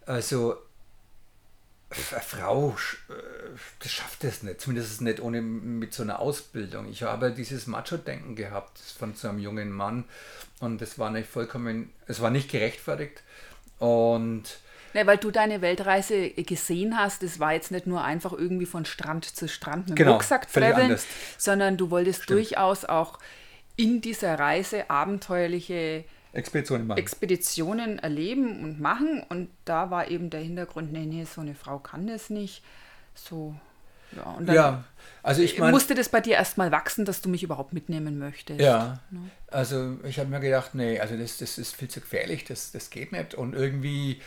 also 0.08 0.58
eine 1.92 2.22
Frau 2.22 2.76
äh, 3.10 3.14
das 3.78 3.92
schafft 3.92 4.24
es 4.24 4.42
nicht, 4.42 4.62
zumindest 4.62 5.02
nicht 5.02 5.20
ohne 5.20 5.44
mit 5.44 5.94
so 5.94 6.02
einer 6.02 6.22
Ausbildung. 6.22 6.90
Ich 6.90 7.04
habe 7.04 7.30
dieses 7.30 7.68
Macho-Denken 7.68 8.36
gehabt 8.36 8.80
von 8.80 9.14
so 9.14 9.30
einem 9.30 9.38
jungen 9.38 9.72
Mann. 9.72 10.06
Und 10.60 10.82
das 10.82 10.98
war 10.98 11.12
nicht 11.12 11.30
vollkommen, 11.30 11.94
es 12.08 12.20
war 12.20 12.32
nicht 12.32 12.50
gerechtfertigt. 12.50 13.22
Und 13.78 14.58
ja, 14.94 15.06
weil 15.06 15.18
du 15.18 15.32
deine 15.32 15.62
Weltreise 15.62 16.30
gesehen 16.32 16.98
hast, 16.98 17.24
es 17.24 17.40
war 17.40 17.54
jetzt 17.54 17.72
nicht 17.72 17.88
nur 17.88 18.04
einfach 18.04 18.34
irgendwie 18.34 18.66
von 18.66 18.86
Strand 18.86 19.26
zu 19.26 19.48
Strand 19.48 19.90
mit 19.90 19.90
dem 19.90 19.96
genau, 19.96 20.14
Rucksack 20.14 20.52
traveln, 20.52 20.98
sondern 21.38 21.78
du 21.78 21.90
wolltest 21.90 22.24
Stimmt. 22.24 22.40
durchaus 22.40 22.86
auch 22.86 23.20
in 23.76 24.02
dieser 24.02 24.38
Reise 24.38 24.90
abenteuerliche 24.90 26.04
Expeditionen 26.34 26.86
machen. 26.86 27.00
Expeditionen 27.00 28.00
erleben 28.00 28.64
und 28.64 28.80
machen. 28.80 29.24
Und 29.30 29.50
da 29.66 29.90
war 29.90 30.10
eben 30.10 30.30
der 30.30 30.42
Hintergrund, 30.42 30.92
nee, 30.92 31.06
nee, 31.06 31.26
so 31.26 31.42
eine 31.42 31.56
Frau 31.56 31.80
kann 31.80 32.08
das 32.08 32.30
nicht. 32.30 32.64
So, 33.16 33.56
ja. 34.16 34.24
Und 34.24 34.48
dann 34.48 34.56
ja, 34.56 34.84
also 35.24 35.42
ich 35.42 35.58
meine. 35.58 35.72
musste 35.72 35.96
das 35.96 36.10
bei 36.10 36.22
dir 36.22 36.36
erstmal 36.36 36.72
wachsen, 36.72 37.06
dass 37.06 37.22
du 37.22 37.30
mich 37.30 37.44
überhaupt 37.44 37.74
mitnehmen 37.74 38.20
möchtest. 38.20 38.60
Ja, 38.60 39.00
also 39.48 39.98
ich 40.04 40.20
habe 40.20 40.30
mir 40.30 40.40
gedacht, 40.40 40.76
nee, 40.76 41.00
also 41.00 41.16
das, 41.18 41.38
das 41.38 41.58
ist 41.58 41.76
viel 41.76 41.90
zu 41.90 42.02
gefährlich, 42.02 42.46
das, 42.46 42.72
das 42.72 42.90
geht 42.90 43.12
nicht. 43.12 43.34
Und 43.34 43.54
irgendwie 43.54 44.22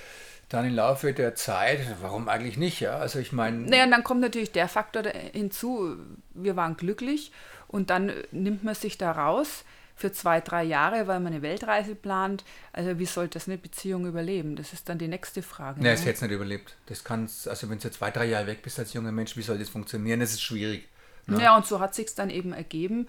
dann 0.52 0.66
im 0.66 0.74
Laufe 0.74 1.12
der 1.12 1.34
Zeit, 1.34 1.80
warum 2.00 2.28
eigentlich 2.28 2.56
nicht, 2.56 2.80
ja? 2.80 2.98
Also 2.98 3.18
ich 3.18 3.32
meine. 3.32 3.58
Naja, 3.58 3.84
und 3.84 3.90
dann 3.90 4.04
kommt 4.04 4.20
natürlich 4.20 4.52
der 4.52 4.68
Faktor 4.68 5.04
hinzu, 5.32 5.96
wir 6.34 6.56
waren 6.56 6.76
glücklich 6.76 7.32
und 7.68 7.90
dann 7.90 8.12
nimmt 8.30 8.62
man 8.64 8.74
sich 8.74 8.98
da 8.98 9.12
raus 9.12 9.64
für 9.94 10.12
zwei, 10.12 10.40
drei 10.40 10.64
Jahre, 10.64 11.06
weil 11.06 11.20
man 11.20 11.32
eine 11.32 11.42
Weltreise 11.42 11.94
plant. 11.94 12.44
Also 12.72 12.98
wie 12.98 13.06
soll 13.06 13.28
das 13.28 13.46
eine 13.46 13.56
Beziehung 13.56 14.06
überleben? 14.06 14.56
Das 14.56 14.72
ist 14.72 14.88
dann 14.88 14.98
die 14.98 15.08
nächste 15.08 15.42
Frage. 15.42 15.80
Nein, 15.80 15.94
es 15.94 16.00
hätte 16.00 16.16
es 16.16 16.22
nicht 16.22 16.32
überlebt. 16.32 16.76
Das 16.86 17.04
kann 17.04 17.28
also 17.46 17.70
wenn 17.70 17.78
du 17.78 17.90
zwei, 17.90 18.10
drei 18.10 18.26
Jahre 18.26 18.46
weg 18.48 18.62
bist 18.62 18.78
als 18.78 18.92
junger 18.92 19.12
Mensch, 19.12 19.36
wie 19.36 19.42
soll 19.42 19.58
das 19.58 19.68
funktionieren? 19.68 20.20
Das 20.20 20.32
ist 20.32 20.42
schwierig. 20.42 20.88
Ne? 21.26 21.42
Ja, 21.42 21.56
und 21.56 21.66
so 21.66 21.80
hat 21.80 21.94
sich 21.94 22.14
dann 22.14 22.30
eben 22.30 22.52
ergeben, 22.52 23.06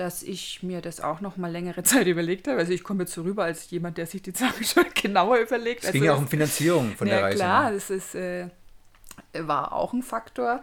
dass 0.00 0.22
ich 0.22 0.62
mir 0.62 0.80
das 0.80 1.02
auch 1.02 1.20
noch 1.20 1.36
mal 1.36 1.52
längere 1.52 1.82
Zeit 1.84 2.06
überlegt 2.06 2.48
habe. 2.48 2.58
Also 2.58 2.72
ich 2.72 2.82
komme 2.82 3.02
jetzt 3.02 3.12
so 3.12 3.20
rüber 3.20 3.44
als 3.44 3.70
jemand, 3.70 3.98
der 3.98 4.06
sich 4.06 4.22
die 4.22 4.30
Sachen 4.30 4.64
schon 4.64 4.86
genauer 4.94 5.36
überlegt. 5.36 5.80
Es 5.80 5.88
also 5.88 5.92
ging 5.92 6.04
ja 6.04 6.14
auch 6.14 6.18
um 6.18 6.26
Finanzierung 6.26 6.96
von 6.96 7.06
ja, 7.06 7.16
der 7.16 7.24
Reise. 7.24 7.36
klar, 7.36 7.68
ne? 7.68 7.74
das 7.74 7.90
ist, 7.90 8.14
äh, 8.14 8.48
war 9.34 9.74
auch 9.74 9.92
ein 9.92 10.02
Faktor. 10.02 10.62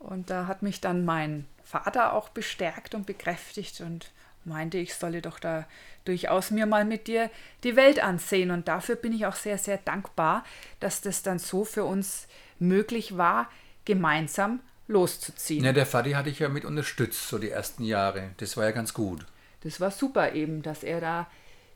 Und 0.00 0.30
da 0.30 0.48
hat 0.48 0.62
mich 0.62 0.80
dann 0.80 1.04
mein 1.04 1.46
Vater 1.64 2.12
auch 2.12 2.28
bestärkt 2.28 2.96
und 2.96 3.06
bekräftigt 3.06 3.80
und 3.80 4.10
meinte, 4.44 4.78
ich 4.78 4.96
solle 4.96 5.22
doch 5.22 5.38
da 5.38 5.64
durchaus 6.04 6.50
mir 6.50 6.66
mal 6.66 6.84
mit 6.84 7.06
dir 7.06 7.30
die 7.62 7.76
Welt 7.76 8.02
ansehen. 8.02 8.50
Und 8.50 8.66
dafür 8.66 8.96
bin 8.96 9.12
ich 9.12 9.26
auch 9.26 9.36
sehr, 9.36 9.58
sehr 9.58 9.78
dankbar, 9.78 10.44
dass 10.80 11.00
das 11.00 11.22
dann 11.22 11.38
so 11.38 11.64
für 11.64 11.84
uns 11.84 12.26
möglich 12.58 13.16
war, 13.16 13.48
gemeinsam 13.84 14.60
loszuziehen. 14.88 15.64
Ja, 15.64 15.72
der 15.72 15.86
Vati 15.86 16.12
hatte 16.12 16.30
ich 16.30 16.38
ja 16.38 16.48
mit 16.48 16.64
unterstützt, 16.64 17.28
so 17.28 17.38
die 17.38 17.50
ersten 17.50 17.84
Jahre. 17.84 18.30
Das 18.38 18.56
war 18.56 18.64
ja 18.64 18.70
ganz 18.70 18.94
gut. 18.94 19.26
Das 19.62 19.80
war 19.80 19.90
super 19.90 20.32
eben, 20.32 20.62
dass 20.62 20.84
er 20.84 21.00
da 21.00 21.26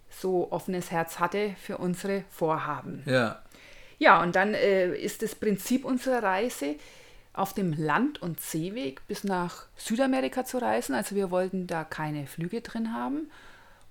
so 0.08 0.50
offenes 0.50 0.90
Herz 0.90 1.18
hatte 1.18 1.54
für 1.60 1.78
unsere 1.78 2.24
Vorhaben. 2.30 3.02
Ja. 3.06 3.42
Ja, 3.98 4.22
und 4.22 4.34
dann 4.34 4.54
äh, 4.54 4.94
ist 4.94 5.22
das 5.22 5.34
Prinzip 5.34 5.84
unserer 5.84 6.22
Reise, 6.22 6.76
auf 7.32 7.54
dem 7.54 7.72
Land- 7.72 8.20
und 8.20 8.40
Seeweg 8.40 9.06
bis 9.06 9.24
nach 9.24 9.66
Südamerika 9.76 10.44
zu 10.44 10.58
reisen. 10.58 10.94
Also 10.94 11.14
wir 11.14 11.30
wollten 11.30 11.66
da 11.66 11.84
keine 11.84 12.26
Flüge 12.26 12.60
drin 12.60 12.92
haben 12.92 13.30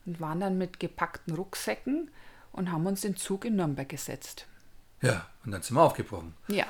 und 0.06 0.20
waren 0.20 0.40
dann 0.40 0.58
mit 0.58 0.80
gepackten 0.80 1.36
Rucksäcken 1.36 2.12
und 2.52 2.72
haben 2.72 2.86
uns 2.86 3.02
den 3.02 3.16
Zug 3.16 3.46
in 3.46 3.56
Nürnberg 3.56 3.88
gesetzt. 3.88 4.46
Ja, 5.02 5.28
und 5.46 5.52
dann 5.52 5.62
sind 5.62 5.78
wir 5.78 5.84
aufgebrochen. 5.84 6.36
Ja. 6.48 6.66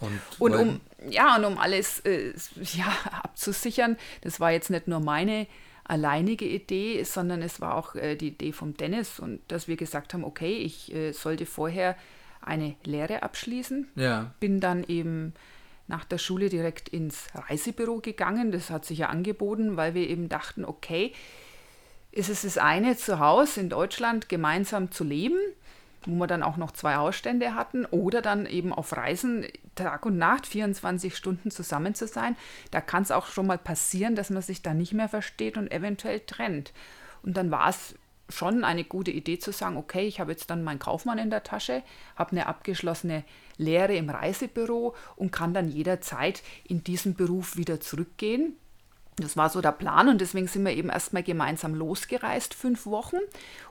Und, 0.00 0.20
Und 0.38 0.54
um, 0.54 0.80
ja, 1.08 1.36
und 1.36 1.44
um 1.44 1.58
alles 1.58 2.00
äh, 2.00 2.32
ja, 2.74 2.92
abzusichern, 3.22 3.96
das 4.22 4.40
war 4.40 4.52
jetzt 4.52 4.70
nicht 4.70 4.88
nur 4.88 5.00
meine 5.00 5.46
alleinige 5.84 6.46
Idee, 6.46 7.02
sondern 7.04 7.42
es 7.42 7.60
war 7.60 7.74
auch 7.74 7.94
äh, 7.94 8.16
die 8.16 8.28
Idee 8.28 8.52
vom 8.52 8.76
Dennis 8.76 9.20
und 9.20 9.40
dass 9.48 9.68
wir 9.68 9.76
gesagt 9.76 10.14
haben, 10.14 10.24
okay, 10.24 10.56
ich 10.56 10.92
äh, 10.94 11.12
sollte 11.12 11.46
vorher 11.46 11.96
eine 12.40 12.74
Lehre 12.84 13.22
abschließen. 13.22 13.88
Ja. 13.94 14.32
Bin 14.40 14.60
dann 14.60 14.84
eben 14.84 15.34
nach 15.86 16.04
der 16.04 16.18
Schule 16.18 16.48
direkt 16.48 16.88
ins 16.88 17.26
Reisebüro 17.34 18.00
gegangen. 18.00 18.52
Das 18.52 18.70
hat 18.70 18.84
sich 18.84 18.98
ja 18.98 19.08
angeboten, 19.08 19.76
weil 19.76 19.94
wir 19.94 20.08
eben 20.08 20.28
dachten, 20.28 20.64
okay, 20.64 21.12
ist 22.12 22.30
es 22.30 22.42
das 22.42 22.58
eine, 22.58 22.96
zu 22.96 23.18
Hause 23.18 23.60
in 23.60 23.68
Deutschland 23.68 24.28
gemeinsam 24.28 24.90
zu 24.90 25.04
leben, 25.04 25.38
wo 26.06 26.14
wir 26.16 26.26
dann 26.26 26.42
auch 26.42 26.56
noch 26.56 26.72
zwei 26.72 26.96
Hausstände 26.96 27.54
hatten, 27.54 27.84
oder 27.86 28.22
dann 28.22 28.46
eben 28.46 28.72
auf 28.72 28.96
Reisen 28.96 29.46
Tag 29.74 30.06
und 30.06 30.18
Nacht, 30.18 30.46
24 30.46 31.16
Stunden 31.16 31.50
zusammen 31.50 31.94
zu 31.94 32.06
sein. 32.06 32.36
Da 32.70 32.80
kann 32.80 33.02
es 33.02 33.10
auch 33.10 33.26
schon 33.26 33.46
mal 33.46 33.58
passieren, 33.58 34.14
dass 34.14 34.30
man 34.30 34.42
sich 34.42 34.62
da 34.62 34.74
nicht 34.74 34.92
mehr 34.92 35.08
versteht 35.08 35.56
und 35.56 35.70
eventuell 35.70 36.20
trennt. 36.20 36.72
Und 37.22 37.36
dann 37.36 37.50
war 37.50 37.68
es 37.68 37.94
schon 38.28 38.64
eine 38.64 38.84
gute 38.84 39.10
Idee 39.10 39.38
zu 39.38 39.52
sagen, 39.52 39.76
okay, 39.76 40.06
ich 40.06 40.20
habe 40.20 40.32
jetzt 40.32 40.48
dann 40.50 40.64
meinen 40.64 40.78
Kaufmann 40.78 41.18
in 41.18 41.30
der 41.30 41.42
Tasche, 41.42 41.82
habe 42.16 42.32
eine 42.32 42.46
abgeschlossene 42.46 43.24
Lehre 43.56 43.94
im 43.96 44.08
Reisebüro 44.08 44.94
und 45.16 45.30
kann 45.30 45.54
dann 45.54 45.68
jederzeit 45.68 46.42
in 46.64 46.82
diesen 46.82 47.14
Beruf 47.14 47.56
wieder 47.56 47.80
zurückgehen. 47.80 48.56
Das 49.16 49.36
war 49.36 49.48
so 49.48 49.60
der 49.60 49.72
Plan 49.72 50.08
und 50.08 50.20
deswegen 50.20 50.48
sind 50.48 50.64
wir 50.64 50.72
eben 50.72 50.88
erstmal 50.88 51.22
gemeinsam 51.22 51.74
losgereist, 51.74 52.54
fünf 52.54 52.86
Wochen. 52.86 53.18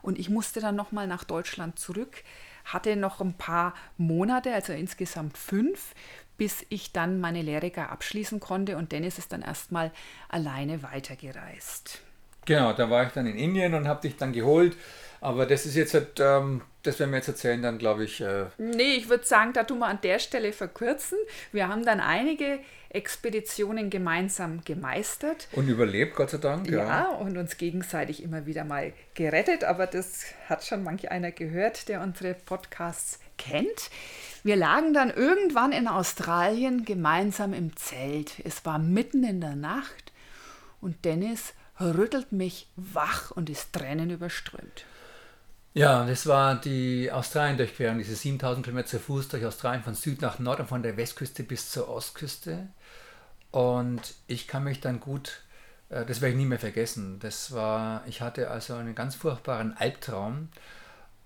Und 0.01 0.17
ich 0.17 0.29
musste 0.29 0.61
dann 0.61 0.75
nochmal 0.75 1.07
nach 1.07 1.25
Deutschland 1.25 1.77
zurück, 1.77 2.23
hatte 2.65 2.95
noch 2.95 3.19
ein 3.19 3.33
paar 3.33 3.73
Monate, 3.97 4.53
also 4.53 4.71
insgesamt 4.71 5.37
fünf, 5.37 5.93
bis 6.37 6.65
ich 6.69 6.93
dann 6.93 7.19
meine 7.19 7.41
Lehre 7.41 7.71
gar 7.71 7.91
abschließen 7.91 8.39
konnte 8.39 8.77
und 8.77 8.91
Dennis 8.91 9.17
ist 9.17 9.33
dann 9.33 9.41
erstmal 9.41 9.91
alleine 10.29 10.81
weitergereist. 10.81 12.01
Genau, 12.45 12.73
da 12.73 12.89
war 12.89 13.05
ich 13.05 13.13
dann 13.13 13.25
in 13.25 13.37
Indien 13.37 13.73
und 13.73 13.87
habe 13.87 14.01
dich 14.01 14.17
dann 14.17 14.33
geholt. 14.33 14.75
Aber 15.23 15.45
das 15.45 15.65
ist 15.65 15.75
jetzt, 15.75 15.93
halt, 15.93 16.19
ähm, 16.19 16.61
das 16.83 16.99
werden 16.99 17.11
wir 17.11 17.17
jetzt 17.17 17.29
erzählen, 17.29 17.61
dann 17.61 17.77
glaube 17.77 18.03
ich. 18.03 18.19
Äh, 18.19 18.47
Nee, 18.57 18.95
ich 18.95 19.07
würde 19.09 19.25
sagen, 19.25 19.53
da 19.53 19.63
tun 19.63 19.79
wir 19.79 19.87
an 19.87 19.99
der 20.03 20.19
Stelle 20.19 20.51
verkürzen. 20.51 21.17
Wir 21.53 21.69
haben 21.69 21.85
dann 21.85 22.01
einige 22.01 22.59
Expeditionen 22.89 23.89
gemeinsam 23.89 24.63
gemeistert. 24.65 25.47
und 25.53 25.69
überlebt, 25.69 26.15
Gott 26.15 26.31
sei 26.31 26.39
Dank. 26.39 26.69
Ja. 26.69 26.77
Ja. 26.85 27.05
und 27.09 27.37
uns 27.37 27.55
gegenseitig 27.57 28.21
immer 28.21 28.45
wieder 28.45 28.65
mal 28.65 28.91
gerettet, 29.13 29.63
aber 29.63 29.87
das 29.87 30.25
hat 30.49 30.65
schon 30.65 30.83
manch 30.83 31.09
einer 31.09 31.31
gehört, 31.31 31.87
der 31.87 32.01
unsere 32.01 32.33
Podcasts 32.33 33.19
kennt. 33.37 33.89
Wir 34.43 34.57
lagen 34.57 34.93
dann 34.93 35.09
irgendwann 35.09 35.71
in 35.71 35.87
Australien 35.87 36.83
gemeinsam 36.83 37.53
im 37.53 37.75
Zelt. 37.77 38.41
Es 38.43 38.65
war 38.65 38.77
mitten 38.77 39.23
in 39.23 39.39
der 39.39 39.55
Nacht 39.55 40.11
und 40.81 41.05
Dennis 41.05 41.53
rüttelt 41.79 42.31
mich 42.33 42.67
wach 42.75 43.31
und 43.31 43.49
ist 43.49 43.71
Tränen 43.73 44.09
überströmt. 44.09 44.85
Ja, 45.75 46.05
das 46.05 46.27
war 46.27 46.55
die 46.55 47.11
Australien-Durchquerung, 47.11 47.97
diese 47.97 48.15
7000 48.15 48.63
Kilometer 48.63 48.89
zu 48.89 48.99
Fuß 48.99 49.29
durch 49.29 49.43
Australien 49.43 49.83
von 49.83 49.95
Süd 49.95 50.21
nach 50.21 50.37
Nord 50.37 50.59
und 50.59 50.67
von 50.67 50.83
der 50.83 50.97
Westküste 50.97 51.41
bis 51.43 51.71
zur 51.71 51.89
Ostküste. 51.89 52.67
Und 53.51 54.13
ich 54.27 54.47
kann 54.47 54.63
mich 54.65 54.81
dann 54.81 54.99
gut, 54.99 55.41
äh, 55.89 56.05
das 56.05 56.21
werde 56.21 56.33
ich 56.33 56.37
nie 56.37 56.45
mehr 56.45 56.59
vergessen. 56.59 57.19
Das 57.19 57.53
war, 57.53 58.03
ich 58.07 58.21
hatte 58.21 58.51
also 58.51 58.75
einen 58.75 58.93
ganz 58.93 59.15
furchtbaren 59.15 59.75
Albtraum 59.75 60.49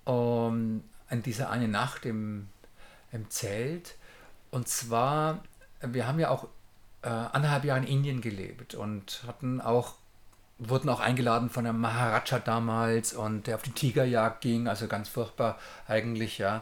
um, 0.05 0.83
an 1.09 1.23
dieser 1.23 1.49
eine 1.49 1.67
Nacht 1.67 2.05
im, 2.05 2.47
im 3.11 3.29
Zelt. 3.29 3.95
Und 4.49 4.69
zwar, 4.69 5.43
wir 5.81 6.07
haben 6.07 6.19
ja 6.19 6.29
auch 6.29 6.47
äh, 7.01 7.09
anderthalb 7.09 7.65
Jahre 7.65 7.81
in 7.81 7.87
Indien 7.87 8.21
gelebt 8.21 8.75
und 8.75 9.23
hatten 9.27 9.59
auch 9.59 9.95
wurden 10.59 10.89
auch 10.89 10.99
eingeladen 10.99 11.49
von 11.49 11.65
einem 11.65 11.79
Maharaja 11.79 12.39
damals 12.39 13.13
und 13.13 13.47
der 13.47 13.55
auf 13.55 13.61
die 13.61 13.71
Tigerjagd 13.71 14.41
ging, 14.41 14.67
also 14.67 14.87
ganz 14.87 15.09
furchtbar 15.09 15.57
eigentlich, 15.87 16.37
ja. 16.37 16.61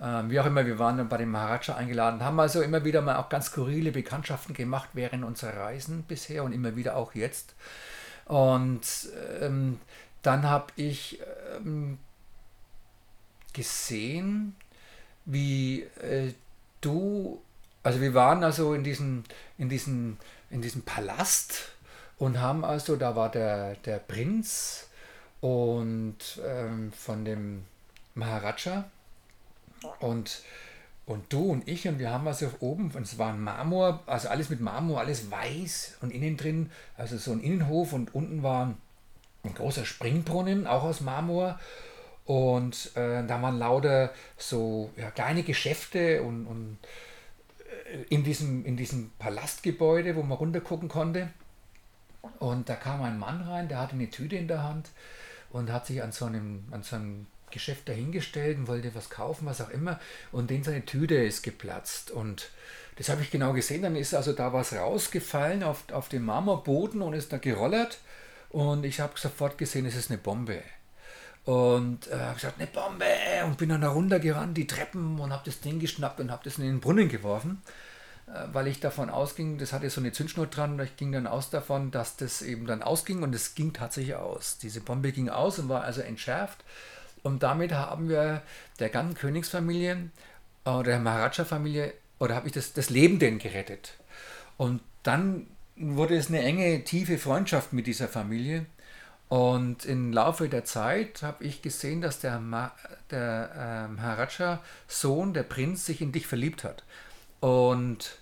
Ähm, 0.00 0.30
wie 0.30 0.38
auch 0.38 0.46
immer, 0.46 0.64
wir 0.64 0.78
waren 0.78 0.96
dann 0.96 1.08
bei 1.08 1.16
dem 1.16 1.30
Maharaja 1.30 1.74
eingeladen, 1.74 2.22
haben 2.22 2.38
also 2.38 2.62
immer 2.62 2.84
wieder 2.84 3.02
mal 3.02 3.16
auch 3.16 3.28
ganz 3.28 3.46
skurrile 3.46 3.90
Bekanntschaften 3.90 4.54
gemacht 4.54 4.90
während 4.92 5.24
unserer 5.24 5.56
Reisen 5.56 6.04
bisher 6.04 6.44
und 6.44 6.52
immer 6.52 6.76
wieder 6.76 6.96
auch 6.96 7.14
jetzt. 7.14 7.54
Und 8.26 8.82
ähm, 9.40 9.80
dann 10.22 10.44
habe 10.44 10.72
ich 10.76 11.20
ähm, 11.56 11.98
gesehen, 13.52 14.54
wie 15.24 15.82
äh, 16.02 16.32
du, 16.80 17.42
also 17.82 18.00
wir 18.00 18.14
waren 18.14 18.44
also 18.44 18.74
in 18.74 18.84
diesem, 18.84 19.24
in 19.56 19.68
diesem, 19.68 20.16
in 20.50 20.62
diesem 20.62 20.82
Palast 20.82 21.72
und 22.18 22.40
haben 22.40 22.64
also, 22.64 22.96
da 22.96 23.16
war 23.16 23.30
der, 23.30 23.74
der 23.76 23.98
Prinz 23.98 24.88
und 25.40 26.18
ähm, 26.44 26.92
von 26.92 27.24
dem 27.24 27.64
Maharaja 28.14 28.84
und, 30.00 30.42
und 31.06 31.32
du 31.32 31.50
und 31.50 31.68
ich 31.68 31.86
und 31.86 31.98
wir 31.98 32.10
haben 32.10 32.26
also 32.26 32.50
oben, 32.60 32.90
und 32.90 33.02
es 33.02 33.18
war 33.18 33.32
ein 33.32 33.40
Marmor, 33.40 34.02
also 34.06 34.28
alles 34.28 34.50
mit 34.50 34.60
Marmor, 34.60 35.00
alles 35.00 35.30
weiß 35.30 35.98
und 36.00 36.10
innen 36.10 36.36
drin, 36.36 36.70
also 36.96 37.16
so 37.16 37.32
ein 37.32 37.40
Innenhof 37.40 37.92
und 37.92 38.14
unten 38.14 38.42
war 38.42 38.74
ein 39.44 39.54
großer 39.54 39.84
Springbrunnen, 39.84 40.66
auch 40.66 40.84
aus 40.84 41.00
Marmor. 41.00 41.58
Und 42.24 42.94
äh, 42.94 43.24
da 43.26 43.40
waren 43.40 43.58
lauter 43.58 44.12
so 44.36 44.90
ja, 44.96 45.10
kleine 45.10 45.42
Geschäfte 45.44 46.22
und, 46.22 46.46
und 46.46 46.78
äh, 47.90 48.02
in, 48.10 48.22
diesem, 48.22 48.66
in 48.66 48.76
diesem 48.76 49.12
Palastgebäude, 49.18 50.14
wo 50.14 50.22
man 50.22 50.36
runtergucken 50.36 50.88
konnte. 50.88 51.30
Und 52.38 52.68
da 52.68 52.74
kam 52.74 53.02
ein 53.02 53.18
Mann 53.18 53.42
rein, 53.42 53.68
der 53.68 53.78
hatte 53.78 53.94
eine 53.94 54.10
Tüte 54.10 54.36
in 54.36 54.48
der 54.48 54.62
Hand 54.62 54.90
und 55.50 55.72
hat 55.72 55.86
sich 55.86 56.02
an 56.02 56.12
so 56.12 56.24
einem, 56.24 56.64
an 56.70 56.82
so 56.82 56.96
einem 56.96 57.26
Geschäft 57.50 57.88
dahingestellt 57.88 58.58
und 58.58 58.68
wollte 58.68 58.94
was 58.94 59.10
kaufen, 59.10 59.46
was 59.46 59.60
auch 59.60 59.70
immer. 59.70 59.98
Und 60.32 60.50
den 60.50 60.64
seine 60.64 60.84
Tüte 60.84 61.14
ist 61.14 61.42
geplatzt. 61.42 62.10
Und 62.10 62.50
das 62.96 63.08
habe 63.08 63.22
ich 63.22 63.30
genau 63.30 63.52
gesehen. 63.52 63.82
Dann 63.82 63.96
ist 63.96 64.14
also 64.14 64.32
da 64.32 64.52
was 64.52 64.72
rausgefallen 64.72 65.62
auf, 65.62 65.84
auf 65.92 66.08
den 66.08 66.24
Marmorboden 66.24 67.02
und 67.02 67.14
ist 67.14 67.32
da 67.32 67.38
gerollert. 67.38 67.98
Und 68.50 68.84
ich 68.84 69.00
habe 69.00 69.18
sofort 69.18 69.58
gesehen, 69.58 69.86
es 69.86 69.94
ist 69.94 70.10
eine 70.10 70.18
Bombe. 70.18 70.62
Und 71.44 72.08
äh, 72.08 72.18
habe 72.18 72.34
gesagt, 72.34 72.58
eine 72.58 72.66
Bombe! 72.66 73.06
Und 73.46 73.56
bin 73.56 73.70
dann 73.70 73.80
da 73.80 73.88
runtergerannt, 73.88 74.56
die 74.56 74.66
Treppen 74.66 75.18
und 75.18 75.32
habe 75.32 75.42
das 75.46 75.60
Ding 75.60 75.78
geschnappt 75.78 76.20
und 76.20 76.30
habe 76.30 76.44
das 76.44 76.58
in 76.58 76.64
den 76.64 76.80
Brunnen 76.80 77.08
geworfen, 77.08 77.62
weil 78.52 78.66
ich 78.66 78.80
davon 78.80 79.10
ausging, 79.10 79.58
das 79.58 79.72
hatte 79.72 79.88
so 79.90 80.00
eine 80.00 80.12
Zündschnur 80.12 80.46
dran, 80.46 80.78
ich 80.80 80.96
ging 80.96 81.12
dann 81.12 81.26
aus 81.26 81.50
davon, 81.50 81.90
dass 81.90 82.16
das 82.16 82.42
eben 82.42 82.66
dann 82.66 82.82
ausging 82.82 83.22
und 83.22 83.34
es 83.34 83.54
ging 83.54 83.72
tatsächlich 83.72 84.16
aus. 84.16 84.58
Diese 84.58 84.80
Bombe 84.80 85.12
ging 85.12 85.28
aus 85.28 85.58
und 85.58 85.68
war 85.68 85.82
also 85.82 86.00
entschärft. 86.00 86.64
Und 87.22 87.42
damit 87.42 87.72
haben 87.72 88.08
wir 88.08 88.42
der 88.78 88.90
ganzen 88.90 89.16
Königsfamilie 89.16 90.10
oder 90.64 90.82
der 90.82 91.00
Maharaja-Familie, 91.00 91.94
oder 92.18 92.34
habe 92.34 92.48
ich 92.48 92.52
das, 92.52 92.72
das 92.72 92.90
Leben 92.90 93.18
denen 93.18 93.38
gerettet. 93.38 93.94
Und 94.56 94.82
dann 95.02 95.46
wurde 95.76 96.16
es 96.16 96.28
eine 96.28 96.42
enge, 96.42 96.84
tiefe 96.84 97.18
Freundschaft 97.18 97.72
mit 97.72 97.86
dieser 97.86 98.08
Familie. 98.08 98.66
Und 99.28 99.84
im 99.84 100.12
Laufe 100.12 100.48
der 100.48 100.64
Zeit 100.64 101.22
habe 101.22 101.44
ich 101.44 101.62
gesehen, 101.62 102.00
dass 102.00 102.20
der, 102.20 102.40
Ma 102.40 102.72
der 103.10 103.88
äh, 103.88 103.92
Maharaja-Sohn, 103.92 105.34
der 105.34 105.42
Prinz, 105.42 105.86
sich 105.86 106.00
in 106.00 106.12
dich 106.12 106.26
verliebt 106.26 106.64
hat. 106.64 106.82
Und, 107.40 108.18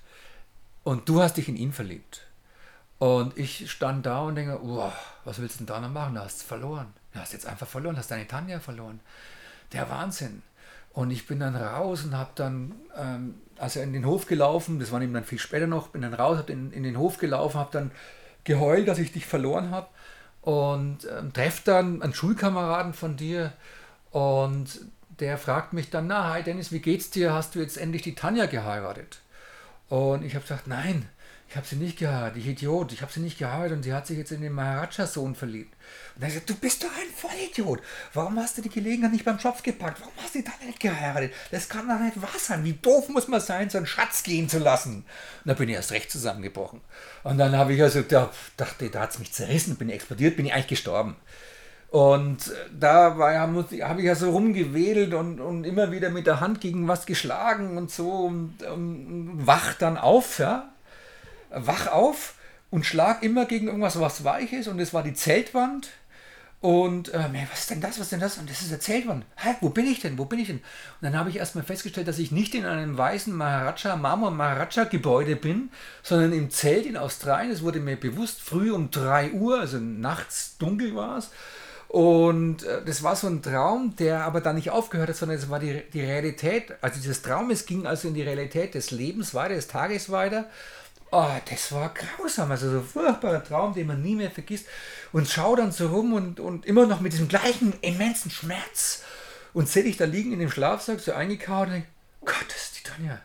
und 0.85 1.09
du 1.09 1.23
hast 1.23 1.37
dich 1.37 1.49
in 1.49 1.57
ihn 1.57 1.73
verliebt. 1.73 2.23
Und 2.99 3.37
ich 3.37 3.71
stand 3.71 4.07
da 4.07 4.21
und 4.21 4.37
denke, 4.37 4.59
was 5.25 5.39
willst 5.39 5.57
du 5.57 5.59
denn 5.59 5.67
da 5.67 5.81
noch 5.81 5.91
machen? 5.91 6.15
Du 6.15 6.21
hast 6.21 6.43
verloren. 6.43 6.87
Du 7.13 7.21
hast 7.21 7.33
jetzt 7.33 7.47
einfach 7.47 7.67
verloren, 7.67 7.97
hast 7.97 8.11
deine 8.11 8.27
Tanja 8.27 8.61
verloren. 8.61 9.01
Der 9.73 9.89
Wahnsinn. 9.91 10.43
Und 10.93 11.11
ich 11.11 11.27
bin 11.27 11.41
dann 11.41 11.55
raus 11.55 12.05
und 12.05 12.17
habe 12.17 12.31
dann, 12.37 12.75
ähm, 12.97 13.35
also 13.59 13.81
in 13.81 13.93
den 13.93 14.07
Hof 14.07 14.27
gelaufen, 14.27 14.81
das 14.81 14.93
war 14.93 15.03
eben 15.03 15.13
dann 15.13 15.25
viel 15.25 15.39
später 15.39 15.67
noch, 15.67 15.89
bin 15.89 16.01
dann 16.01 16.15
raus, 16.15 16.39
habe 16.39 16.53
in, 16.53 16.73
in 16.73 16.85
den 16.85 16.97
Hof 16.97 17.19
gelaufen, 17.19 17.59
habe 17.59 17.71
dann 17.71 17.91
geheult, 18.45 18.89
dass 18.89 18.99
ich 18.99 19.13
dich 19.13 19.27
verloren 19.27 19.71
habe 19.71 19.89
und 20.41 21.07
ähm, 21.19 21.35
treffe 21.35 21.63
dann 21.65 22.01
einen 22.01 22.15
Schulkameraden 22.15 22.95
von 22.95 23.17
dir 23.17 23.53
und 24.11 24.81
der 25.21 25.39
fragt 25.39 25.73
mich 25.73 25.91
dann, 25.91 26.07
na, 26.07 26.33
hi 26.33 26.43
Dennis, 26.43 26.73
wie 26.73 26.81
geht's 26.81 27.11
dir? 27.11 27.33
Hast 27.33 27.55
du 27.55 27.61
jetzt 27.61 27.79
endlich 27.79 28.03
die 28.03 28.15
Tanja 28.15 28.47
geheiratet? 28.47 29.21
Und 29.89 30.25
ich 30.25 30.35
habe 30.35 30.43
gesagt, 30.43 30.67
nein, 30.67 31.09
ich 31.49 31.57
habe 31.57 31.67
sie 31.67 31.77
nicht 31.77 31.99
geheiratet, 31.99 32.39
ich 32.39 32.49
Idiot, 32.49 32.93
ich 32.93 33.03
habe 33.03 33.13
sie 33.13 33.21
nicht 33.21 33.39
geheiratet 33.39 33.77
und 33.77 33.83
sie 33.85 33.95
hat 33.95 34.07
sich 34.07 34.19
jetzt 34.19 34.33
in 34.33 34.41
den 34.41 34.53
Maharaja-Sohn 34.53 35.37
verliebt. 35.37 35.73
Und 36.15 36.23
dann 36.23 36.31
gesagt, 36.31 36.51
du 36.51 36.57
bist 36.57 36.83
doch 36.83 36.89
ein 36.89 37.15
Vollidiot. 37.15 37.81
Warum 38.15 38.37
hast 38.39 38.59
du 38.59 38.63
die 38.63 38.69
Gelegenheit 38.69 39.13
nicht 39.13 39.25
beim 39.25 39.39
Schopf 39.39 39.63
gepackt? 39.63 40.01
Warum 40.01 40.13
hast 40.23 40.35
du 40.35 40.41
die 40.41 40.45
dann 40.45 40.67
nicht 40.67 40.81
geheiratet? 40.81 41.33
Das 41.53 41.69
kann 41.69 41.89
doch 41.89 42.01
nicht 42.01 42.21
wahr 42.21 42.39
sein. 42.39 42.65
Wie 42.65 42.73
doof 42.73 43.09
muss 43.09 43.29
man 43.29 43.41
sein, 43.41 43.71
so 43.71 43.79
einen 43.79 43.87
Schatz 43.87 44.25
gehen 44.25 44.49
zu 44.49 44.59
lassen? 44.59 44.97
Und 44.97 45.05
da 45.45 45.55
bin 45.55 45.69
ich 45.69 45.77
erst 45.77 45.93
recht 45.93 46.11
zusammengebrochen. 46.11 46.81
Und 47.23 47.39
dann 47.39 47.57
habe 47.57 47.75
ich 47.75 47.83
also, 47.83 48.03
da 48.03 48.33
dachte, 48.57 48.91
da 48.91 49.03
hat 49.03 49.13
es 49.13 49.19
mich 49.21 49.33
zerrissen, 49.33 49.77
bin 49.77 49.89
ich 49.89 49.95
explodiert, 49.95 50.37
bin 50.37 50.47
ich 50.47 50.53
eigentlich 50.53 50.67
gestorben. 50.67 51.17
Und 51.91 52.53
da 52.79 53.17
habe 53.17 54.01
ich 54.01 54.07
ja 54.07 54.15
so 54.15 54.31
rumgewedelt 54.31 55.15
und, 55.15 55.41
und 55.41 55.65
immer 55.65 55.93
wieder 55.93 56.11
mit 56.11 56.27
der 56.27 56.41
Hand 56.41 56.61
gegen 56.61 56.89
was 56.89 57.07
geschlagen 57.07 57.79
und 57.79 57.91
so 57.91 58.11
und, 58.11 58.63
und 58.63 59.47
wach 59.47 59.75
dann 59.75 59.97
auf, 59.97 60.39
ja. 60.39 60.69
Wach 61.51 61.87
auf 61.87 62.35
und 62.71 62.85
schlag 62.85 63.23
immer 63.23 63.47
gegen 63.47 63.69
irgendwas, 63.69 64.01
was 64.01 64.25
weich 64.25 64.53
ist. 64.53 64.69
Und 64.69 64.81
es 64.81 64.93
war 64.93 65.03
die 65.03 65.15
Zeltwand. 65.15 65.89
Und 66.61 67.13
äh, 67.15 67.29
was 67.51 67.61
ist 67.61 67.71
denn 67.71 67.81
das? 67.81 67.93
Was 67.93 68.07
ist 68.07 68.13
denn 68.13 68.21
das? 68.21 68.39
Und 68.39 68.51
das 68.51 68.63
ist 68.63 68.71
eine 68.71 68.81
Zeltwand. 68.81 69.25
Hä, 69.37 69.55
wo 69.61 69.69
bin 69.69 69.87
ich 69.87 70.01
denn? 70.01 70.19
Wo 70.19 70.25
bin 70.25 70.39
ich 70.39 70.49
denn? 70.49 70.57
Und 70.57 70.65
dann 71.03 71.17
habe 71.17 71.31
ich 71.31 71.37
erstmal 71.37 71.65
festgestellt, 71.65 72.09
dass 72.09 72.19
ich 72.19 72.33
nicht 72.33 72.55
in 72.55 72.65
einem 72.65 72.99
weißen 72.99 73.33
Maharaja, 73.33 73.95
Marmor 73.97 74.31
Maharaja 74.31 74.85
Gebäude 74.85 75.37
bin, 75.37 75.71
sondern 76.03 76.33
im 76.33 76.51
Zelt 76.51 76.87
in 76.87 76.97
Australien. 76.97 77.53
Es 77.53 77.63
wurde 77.63 77.79
mir 77.79 77.97
bewusst 77.97 78.41
früh 78.41 78.73
um 78.73 78.91
3 78.91 79.33
Uhr, 79.33 79.61
also 79.61 79.79
nachts 79.79 80.57
dunkel 80.59 80.97
war 80.97 81.19
es. 81.19 81.31
Und 81.89 82.65
äh, 82.65 82.85
das 82.85 83.03
war 83.03 83.17
so 83.17 83.29
ein 83.29 83.43
Traum, 83.43 83.95
der 83.97 84.25
aber 84.25 84.41
dann 84.41 84.57
nicht 84.57 84.71
aufgehört 84.71 85.11
hat, 85.11 85.17
sondern 85.17 85.39
es 85.39 85.49
war 85.49 85.61
die, 85.61 85.83
die 85.93 86.03
Realität. 86.03 86.75
Also 86.81 87.01
dieses 87.01 87.23
Traum, 87.23 87.51
es 87.51 87.67
ging 87.67 87.87
also 87.87 88.09
in 88.09 88.15
die 88.15 88.23
Realität 88.23 88.75
des 88.75 88.91
Lebens 88.91 89.35
weiter, 89.35 89.55
des 89.55 89.69
Tages 89.69 90.11
weiter. 90.11 90.47
Oh, 91.13 91.31
das 91.49 91.71
war 91.71 91.95
grausam, 91.95 92.51
also 92.51 92.69
so 92.69 92.79
ein 92.79 92.85
furchtbarer 92.85 93.45
Traum, 93.45 93.75
den 93.75 93.87
man 93.87 94.03
nie 94.03 94.17
mehr 94.17 94.31
vergisst. 94.31 94.67
Und 95.13 95.29
schau 95.29 95.55
dann 95.55 95.71
so 95.71 95.89
rum 95.89 96.13
und, 96.13 96.41
und 96.41 96.67
immer 96.67 96.87
noch 96.87 97.01
mit 97.01 97.13
diesem 97.13 97.29
gleichen 97.29 97.73
immensen 97.81 98.31
Schmerz. 98.31 99.05
Und 99.55 99.69
sehe 99.69 99.85
ich 99.85 99.97
da 99.97 100.05
liegen 100.05 100.33
in 100.33 100.41
dem 100.41 100.51
Schlafsack, 100.51 101.01
so 101.01 101.13
eingekaut 101.13 101.69
und 101.69 101.75
denke, 101.75 101.89
Gott, 102.25 102.47
das 102.49 102.65
ist 102.65 102.79
die 102.79 102.83
Tanja. 102.83 103.21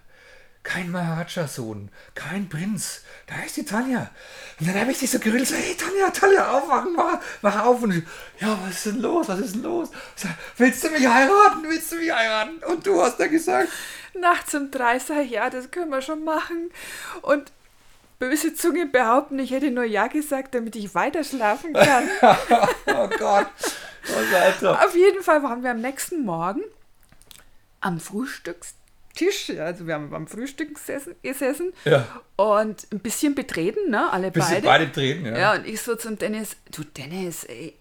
Kein 0.63 0.91
Maharaja-Sohn, 0.91 1.89
kein 2.13 2.47
Prinz, 2.47 3.02
da 3.26 3.43
ist 3.43 3.58
die 3.58 3.65
Tanja. 3.65 4.12
Und 4.60 4.69
dann 4.69 4.80
habe 4.80 4.91
ich 4.91 5.00
dich 5.00 5.10
so 5.10 5.17
gerüttelt, 5.17 5.47
so, 5.47 5.56
hey 5.56 5.76
Tanja, 5.76 6.10
Tanja, 6.12 6.52
aufwachen, 6.52 6.93
mach, 6.93 7.19
mach 7.41 7.63
auf. 7.63 7.82
Und 7.82 7.91
ich, 7.91 8.04
ja, 8.39 8.60
was 8.63 8.76
ist 8.76 8.86
denn 8.86 9.02
los, 9.02 9.28
was 9.28 9.39
ist 9.39 9.56
denn 9.56 9.63
los? 9.63 9.89
Sag, 10.15 10.32
willst 10.58 10.84
du 10.84 10.89
mich 10.91 11.08
heiraten, 11.08 11.63
willst 11.63 11.91
du 11.91 11.95
mich 11.95 12.12
heiraten? 12.12 12.63
Und 12.67 12.86
du 12.86 13.02
hast 13.02 13.19
da 13.19 13.28
gesagt... 13.28 13.69
Nachts 14.13 14.54
um 14.54 14.69
drei 14.69 15.00
sag 15.00 15.24
ich, 15.24 15.32
ja, 15.32 15.50
das 15.50 15.71
können 15.71 15.89
wir 15.89 16.02
schon 16.02 16.24
machen. 16.24 16.69
Und 17.24 17.52
böse 18.19 18.54
Zunge 18.54 18.86
behaupten, 18.86 19.39
ich 19.39 19.52
hätte 19.52 19.71
nur 19.71 19.86
Ja 19.86 20.08
gesagt, 20.08 20.54
damit 20.54 20.76
ich 20.76 20.93
weiter 20.93 21.24
schlafen 21.24 21.74
kann. 21.74 22.08
oh 22.88 23.10
Gott. 23.17 23.47
Oh, 24.63 24.65
Auf 24.65 24.95
jeden 24.95 25.21
Fall 25.21 25.43
waren 25.43 25.62
wir 25.62 25.69
am 25.69 25.80
nächsten 25.80 26.26
Morgen 26.26 26.63
am 27.82 28.00
Frühstückstisch, 28.00 28.81
also 29.60 29.88
wir 29.88 29.93
haben 29.93 30.10
beim 30.10 30.28
Frühstück 30.28 30.76
gesessen, 30.76 31.15
gesessen 31.21 31.74
ja. 31.86 32.08
und 32.38 32.88
ein 32.91 33.00
bisschen 33.00 33.36
betreten, 33.36 33.89
ne, 33.89 34.12
alle 34.12 34.32
bisschen 34.32 34.56
beide. 34.56 34.67
beide 34.67 34.86
betreten, 34.88 35.26
ja. 35.26 35.38
Ja, 35.38 35.54
und 35.56 35.67
ich 35.67 35.82
so 35.82 35.95
zum 35.95 36.17
Dennis, 36.17 36.58
du 36.71 36.84
Dennis, 36.84 37.43
ey, 37.43 37.76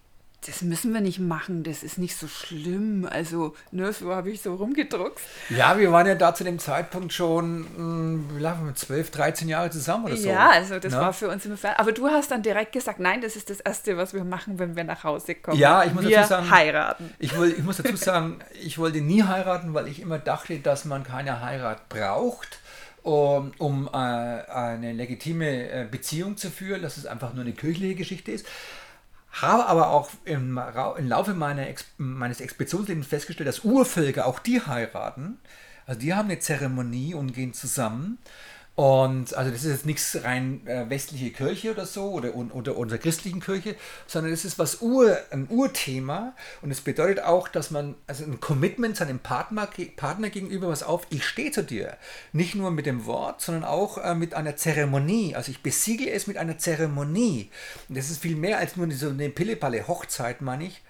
das 0.47 0.63
müssen 0.63 0.91
wir 0.91 1.01
nicht 1.01 1.19
machen, 1.19 1.63
das 1.63 1.83
ist 1.83 1.99
nicht 1.99 2.15
so 2.15 2.27
schlimm. 2.27 3.07
Also, 3.07 3.53
ne, 3.71 3.93
so 3.93 4.15
habe 4.15 4.31
ich 4.31 4.41
so 4.41 4.55
rumgedruckt. 4.55 5.21
Ja, 5.49 5.77
wir 5.77 5.91
waren 5.91 6.07
ja 6.07 6.15
da 6.15 6.33
zu 6.33 6.43
dem 6.43 6.57
Zeitpunkt 6.57 7.13
schon, 7.13 7.67
hm, 7.75 8.29
wie 8.33 8.41
lange, 8.41 8.65
wir, 8.65 8.73
12, 8.73 9.11
13 9.11 9.49
Jahre 9.49 9.69
zusammen 9.69 10.05
oder 10.05 10.17
so. 10.17 10.29
Ja, 10.29 10.49
also 10.49 10.79
das 10.79 10.93
ja. 10.93 11.01
war 11.01 11.13
für 11.13 11.29
uns 11.29 11.45
immer 11.45 11.57
fern. 11.57 11.75
Aber 11.77 11.91
du 11.91 12.07
hast 12.07 12.31
dann 12.31 12.41
direkt 12.41 12.71
gesagt, 12.71 12.99
nein, 12.99 13.21
das 13.21 13.35
ist 13.35 13.51
das 13.51 13.59
Erste, 13.59 13.97
was 13.97 14.15
wir 14.15 14.23
machen, 14.23 14.57
wenn 14.57 14.75
wir 14.75 14.83
nach 14.83 15.03
Hause 15.03 15.35
kommen. 15.35 15.59
Ja, 15.59 15.83
ich 15.83 15.93
muss 15.93 16.05
wir 16.05 16.17
dazu 16.17 16.29
sagen, 16.29 16.49
heiraten. 16.49 17.13
Ich, 17.19 17.37
will, 17.37 17.53
ich 17.55 17.63
muss 17.63 17.77
dazu 17.77 17.95
sagen, 17.95 18.39
ich 18.63 18.79
wollte 18.79 19.01
nie 19.01 19.21
heiraten, 19.21 19.75
weil 19.75 19.87
ich 19.87 19.99
immer 19.99 20.17
dachte, 20.17 20.57
dass 20.57 20.85
man 20.85 21.03
keine 21.03 21.41
Heirat 21.41 21.87
braucht 21.87 22.59
um, 23.03 23.51
um 23.57 23.89
äh, 23.91 23.97
eine 23.97 24.93
legitime 24.93 25.71
äh, 25.71 25.87
Beziehung 25.89 26.37
zu 26.37 26.51
führen, 26.51 26.81
dass 26.81 26.97
es 26.97 27.05
einfach 27.05 27.33
nur 27.33 27.43
eine 27.43 27.53
kirchliche 27.53 27.95
Geschichte 27.95 28.31
ist. 28.31 28.45
Habe 29.31 29.65
aber 29.65 29.91
auch 29.91 30.09
im, 30.25 30.59
im 30.97 31.07
Laufe 31.07 31.33
meiner 31.33 31.65
meines 31.97 32.41
Expeditionslebens 32.41 33.07
festgestellt, 33.07 33.47
dass 33.47 33.63
Urvölker, 33.63 34.25
auch 34.25 34.39
die 34.39 34.61
heiraten. 34.61 35.39
Also 35.85 36.01
die 36.01 36.13
haben 36.13 36.29
eine 36.29 36.39
Zeremonie 36.39 37.13
und 37.13 37.33
gehen 37.33 37.53
zusammen. 37.53 38.17
Und 38.81 39.35
also 39.35 39.51
das 39.51 39.63
ist 39.63 39.69
jetzt 39.69 39.85
nichts 39.85 40.23
rein 40.23 40.65
äh, 40.65 40.89
westliche 40.89 41.29
Kirche 41.29 41.69
oder 41.69 41.85
so 41.85 42.13
oder, 42.13 42.33
oder 42.33 42.75
unserer 42.75 42.97
christlichen 42.97 43.39
Kirche, 43.39 43.75
sondern 44.07 44.33
es 44.33 44.43
ist 44.43 44.57
was 44.57 44.81
Ur, 44.81 45.19
ein 45.29 45.45
Urthema 45.51 46.33
und 46.63 46.71
es 46.71 46.81
bedeutet 46.81 47.23
auch, 47.23 47.47
dass 47.47 47.69
man 47.69 47.93
also 48.07 48.23
ein 48.23 48.39
Commitment 48.39 48.97
seinem 48.97 49.19
Partner, 49.19 49.69
Partner 49.97 50.31
gegenüber 50.31 50.69
was 50.69 50.81
auf, 50.81 51.05
ich 51.11 51.23
stehe 51.23 51.51
zu 51.51 51.63
dir. 51.63 51.95
Nicht 52.33 52.55
nur 52.55 52.71
mit 52.71 52.87
dem 52.87 53.05
Wort, 53.05 53.41
sondern 53.41 53.65
auch 53.65 53.99
äh, 53.99 54.15
mit 54.15 54.33
einer 54.33 54.55
Zeremonie. 54.55 55.35
Also 55.35 55.51
ich 55.51 55.61
besiege 55.61 56.09
es 56.09 56.25
mit 56.25 56.37
einer 56.37 56.57
Zeremonie. 56.57 57.51
Und 57.87 57.99
das 57.99 58.09
ist 58.09 58.19
viel 58.19 58.35
mehr 58.35 58.57
als 58.57 58.77
nur 58.77 58.91
so 58.93 59.09
eine 59.09 59.29
Pillepalle 59.29 59.87
Hochzeit, 59.87 60.41
meine 60.41 60.65
ich 60.65 60.81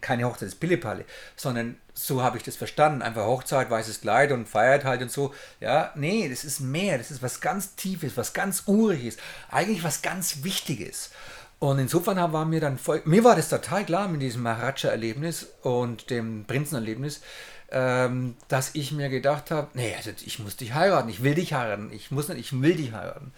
keine 0.00 0.24
Hochzeit 0.24 0.48
ist 0.48 0.60
Pillepalle, 0.60 1.04
sondern 1.36 1.76
so 1.98 2.22
habe 2.22 2.36
ich 2.36 2.42
das 2.42 2.56
verstanden. 2.56 3.02
Einfach 3.02 3.24
Hochzeit, 3.24 3.70
weißes 3.70 4.02
Kleid 4.02 4.30
und 4.30 4.48
feiert 4.48 4.84
halt 4.84 5.02
und 5.02 5.10
so. 5.10 5.34
Ja, 5.60 5.92
nee, 5.94 6.28
das 6.28 6.44
ist 6.44 6.60
mehr. 6.60 6.98
Das 6.98 7.10
ist 7.10 7.22
was 7.22 7.40
ganz 7.40 7.74
Tiefes, 7.74 8.16
was 8.16 8.34
ganz 8.34 8.64
Uriges. 8.66 9.16
Eigentlich 9.50 9.82
was 9.82 10.02
ganz 10.02 10.44
Wichtiges. 10.44 11.10
Und 11.58 11.78
insofern 11.78 12.18
war 12.32 12.44
mir 12.44 12.60
dann 12.60 12.76
voll, 12.76 13.00
mir 13.06 13.24
war 13.24 13.34
das 13.34 13.48
total 13.48 13.84
klar 13.86 14.08
mit 14.08 14.20
diesem 14.20 14.42
Maharaja-Erlebnis 14.42 15.48
und 15.62 16.10
dem 16.10 16.44
Prinzenerlebnis, 16.44 17.22
ähm, 17.70 18.36
dass 18.48 18.74
ich 18.74 18.92
mir 18.92 19.08
gedacht 19.08 19.50
habe, 19.50 19.68
nee, 19.72 19.94
also 19.96 20.10
ich 20.24 20.38
muss 20.38 20.56
dich 20.56 20.74
heiraten, 20.74 21.08
ich 21.08 21.22
will 21.22 21.34
dich 21.34 21.54
heiraten, 21.54 21.90
ich 21.92 22.10
muss 22.10 22.28
nicht, 22.28 22.38
ich 22.38 22.60
will 22.60 22.76
dich 22.76 22.92
heiraten. 22.92 23.32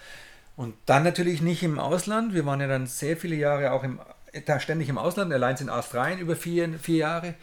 Und 0.57 0.75
dann 0.87 1.05
natürlich 1.05 1.41
nicht 1.41 1.63
im 1.63 1.79
Ausland. 1.79 2.35
Wir 2.35 2.45
waren 2.45 2.61
ja 2.61 2.67
dann 2.67 2.89
sehr 2.89 3.17
viele 3.17 3.37
Jahre 3.37 3.71
auch 3.71 3.85
im 3.85 4.01
da 4.47 4.61
ständig 4.61 4.89
im 4.89 4.99
Ausland, 4.99 5.33
allein 5.33 5.57
in 5.57 5.71
Australien 5.71 6.19
über 6.19 6.37
vier, 6.37 6.79
vier 6.79 6.97
Jahre. 6.97 7.35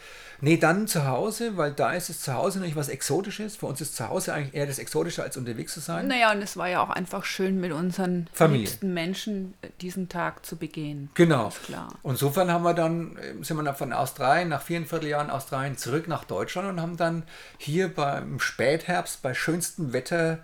Nee, 0.41 0.57
dann 0.57 0.87
zu 0.87 1.07
Hause, 1.07 1.57
weil 1.57 1.71
da 1.71 1.93
ist 1.93 2.09
es 2.09 2.21
zu 2.21 2.33
Hause 2.33 2.59
natürlich 2.59 2.75
was 2.75 2.89
Exotisches. 2.89 3.55
Für 3.55 3.67
uns 3.67 3.81
ist 3.81 3.95
zu 3.95 4.09
Hause 4.09 4.33
eigentlich 4.33 4.53
eher 4.53 4.65
das 4.65 4.79
Exotische, 4.79 5.23
als 5.23 5.37
unterwegs 5.37 5.73
zu 5.73 5.79
sein. 5.79 6.07
Naja, 6.07 6.31
und 6.31 6.41
es 6.41 6.57
war 6.57 6.67
ja 6.67 6.81
auch 6.81 6.89
einfach 6.89 7.25
schön, 7.25 7.59
mit 7.59 7.71
unseren 7.71 8.27
Familie. 8.33 8.61
liebsten 8.61 8.93
Menschen 8.93 9.53
äh, 9.61 9.69
diesen 9.81 10.09
Tag 10.09 10.45
zu 10.45 10.57
begehen. 10.57 11.09
Genau. 11.13 11.51
klar. 11.65 11.89
Und 12.03 12.13
insofern 12.13 12.51
haben 12.51 12.63
wir 12.63 12.73
dann, 12.73 13.17
äh, 13.17 13.43
sind 13.43 13.57
wir 13.57 13.73
von 13.73 13.93
Australien, 13.93 14.49
nach 14.49 14.61
viereinviertel 14.61 15.09
Jahren 15.09 15.29
Australien 15.29 15.77
zurück 15.77 16.07
nach 16.07 16.23
Deutschland 16.23 16.69
und 16.69 16.81
haben 16.81 16.97
dann 16.97 17.23
hier 17.57 17.93
beim 17.93 18.39
Spätherbst, 18.39 19.21
bei 19.21 19.33
schönstem 19.33 19.93
Wetter, 19.93 20.39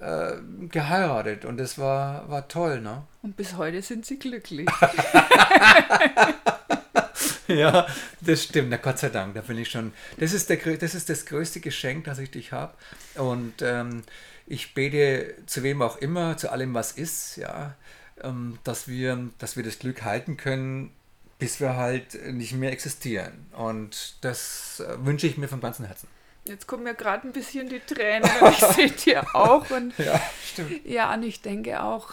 äh, 0.00 0.32
geheiratet 0.68 1.44
und 1.44 1.56
das 1.56 1.78
war, 1.78 2.28
war 2.28 2.48
toll, 2.48 2.80
ne? 2.80 3.04
Und 3.22 3.36
bis 3.36 3.56
heute 3.56 3.80
sind 3.80 4.04
sie 4.04 4.18
glücklich. 4.18 4.68
ja, 7.48 7.86
Das 8.20 8.44
stimmt, 8.44 8.70
na 8.70 8.76
Gott 8.76 8.98
sei 8.98 9.08
Dank, 9.08 9.34
da 9.34 9.40
bin 9.40 9.58
ich 9.58 9.70
schon. 9.70 9.92
Das 10.18 10.32
ist, 10.32 10.50
der, 10.50 10.56
das, 10.76 10.94
ist 10.94 11.08
das 11.08 11.26
größte 11.26 11.60
Geschenk, 11.60 12.04
das 12.04 12.18
ich 12.18 12.30
dich 12.30 12.52
habe. 12.52 12.74
Und 13.16 13.62
ähm, 13.62 14.02
ich 14.46 14.74
bete 14.74 15.34
zu 15.46 15.62
wem 15.62 15.82
auch 15.82 15.96
immer, 15.96 16.36
zu 16.36 16.50
allem, 16.50 16.74
was 16.74 16.92
ist, 16.92 17.36
ja, 17.36 17.74
ähm, 18.22 18.58
dass, 18.64 18.88
wir, 18.88 19.30
dass 19.38 19.56
wir 19.56 19.62
das 19.62 19.78
Glück 19.78 20.02
halten 20.02 20.36
können, 20.36 20.92
bis 21.38 21.60
wir 21.60 21.76
halt 21.76 22.14
nicht 22.32 22.52
mehr 22.52 22.72
existieren. 22.72 23.46
Und 23.52 24.16
das 24.22 24.80
äh, 24.80 25.04
wünsche 25.04 25.26
ich 25.26 25.36
mir 25.36 25.48
von 25.48 25.60
ganzem 25.60 25.86
Herzen. 25.86 26.08
Jetzt 26.46 26.66
kommen 26.66 26.84
mir 26.84 26.94
gerade 26.94 27.26
ein 27.26 27.32
bisschen 27.32 27.70
die 27.70 27.80
Tränen, 27.80 28.30
ich 28.50 28.58
sehe 28.58 28.90
dir 28.90 29.24
auch. 29.34 29.68
Und 29.70 29.96
ja, 29.98 30.20
stimmt. 30.44 30.86
Ja, 30.86 31.12
und 31.14 31.22
ich 31.22 31.40
denke 31.40 31.82
auch, 31.82 32.12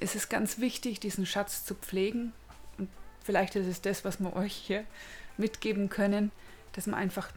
es 0.00 0.14
ist 0.14 0.28
ganz 0.28 0.58
wichtig, 0.58 1.00
diesen 1.00 1.24
Schatz 1.24 1.64
zu 1.64 1.74
pflegen. 1.74 2.32
Vielleicht 3.28 3.56
ist 3.56 3.66
es 3.66 3.82
das, 3.82 4.06
was 4.06 4.20
wir 4.20 4.34
euch 4.36 4.54
hier 4.54 4.84
mitgeben 5.36 5.90
können, 5.90 6.32
dass 6.72 6.86
wir 6.86 6.96
einfach 6.96 7.28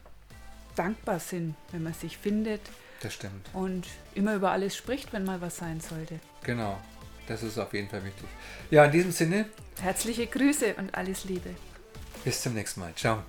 dankbar 0.74 1.20
sind, 1.20 1.54
wenn 1.70 1.82
man 1.82 1.92
sich 1.92 2.16
findet. 2.16 2.62
Das 3.02 3.12
stimmt. 3.12 3.50
Und 3.52 3.86
immer 4.14 4.34
über 4.34 4.52
alles 4.52 4.74
spricht, 4.74 5.12
wenn 5.12 5.24
mal 5.24 5.42
was 5.42 5.58
sein 5.58 5.82
sollte. 5.82 6.18
Genau, 6.44 6.80
das 7.26 7.42
ist 7.42 7.58
auf 7.58 7.74
jeden 7.74 7.90
Fall 7.90 8.02
wichtig. 8.06 8.24
Ja, 8.70 8.86
in 8.86 8.92
diesem 8.92 9.12
Sinne. 9.12 9.44
Herzliche 9.82 10.26
Grüße 10.26 10.76
und 10.76 10.94
alles 10.94 11.24
Liebe. 11.24 11.50
Bis 12.24 12.40
zum 12.40 12.54
nächsten 12.54 12.80
Mal. 12.80 12.94
Ciao. 12.94 13.22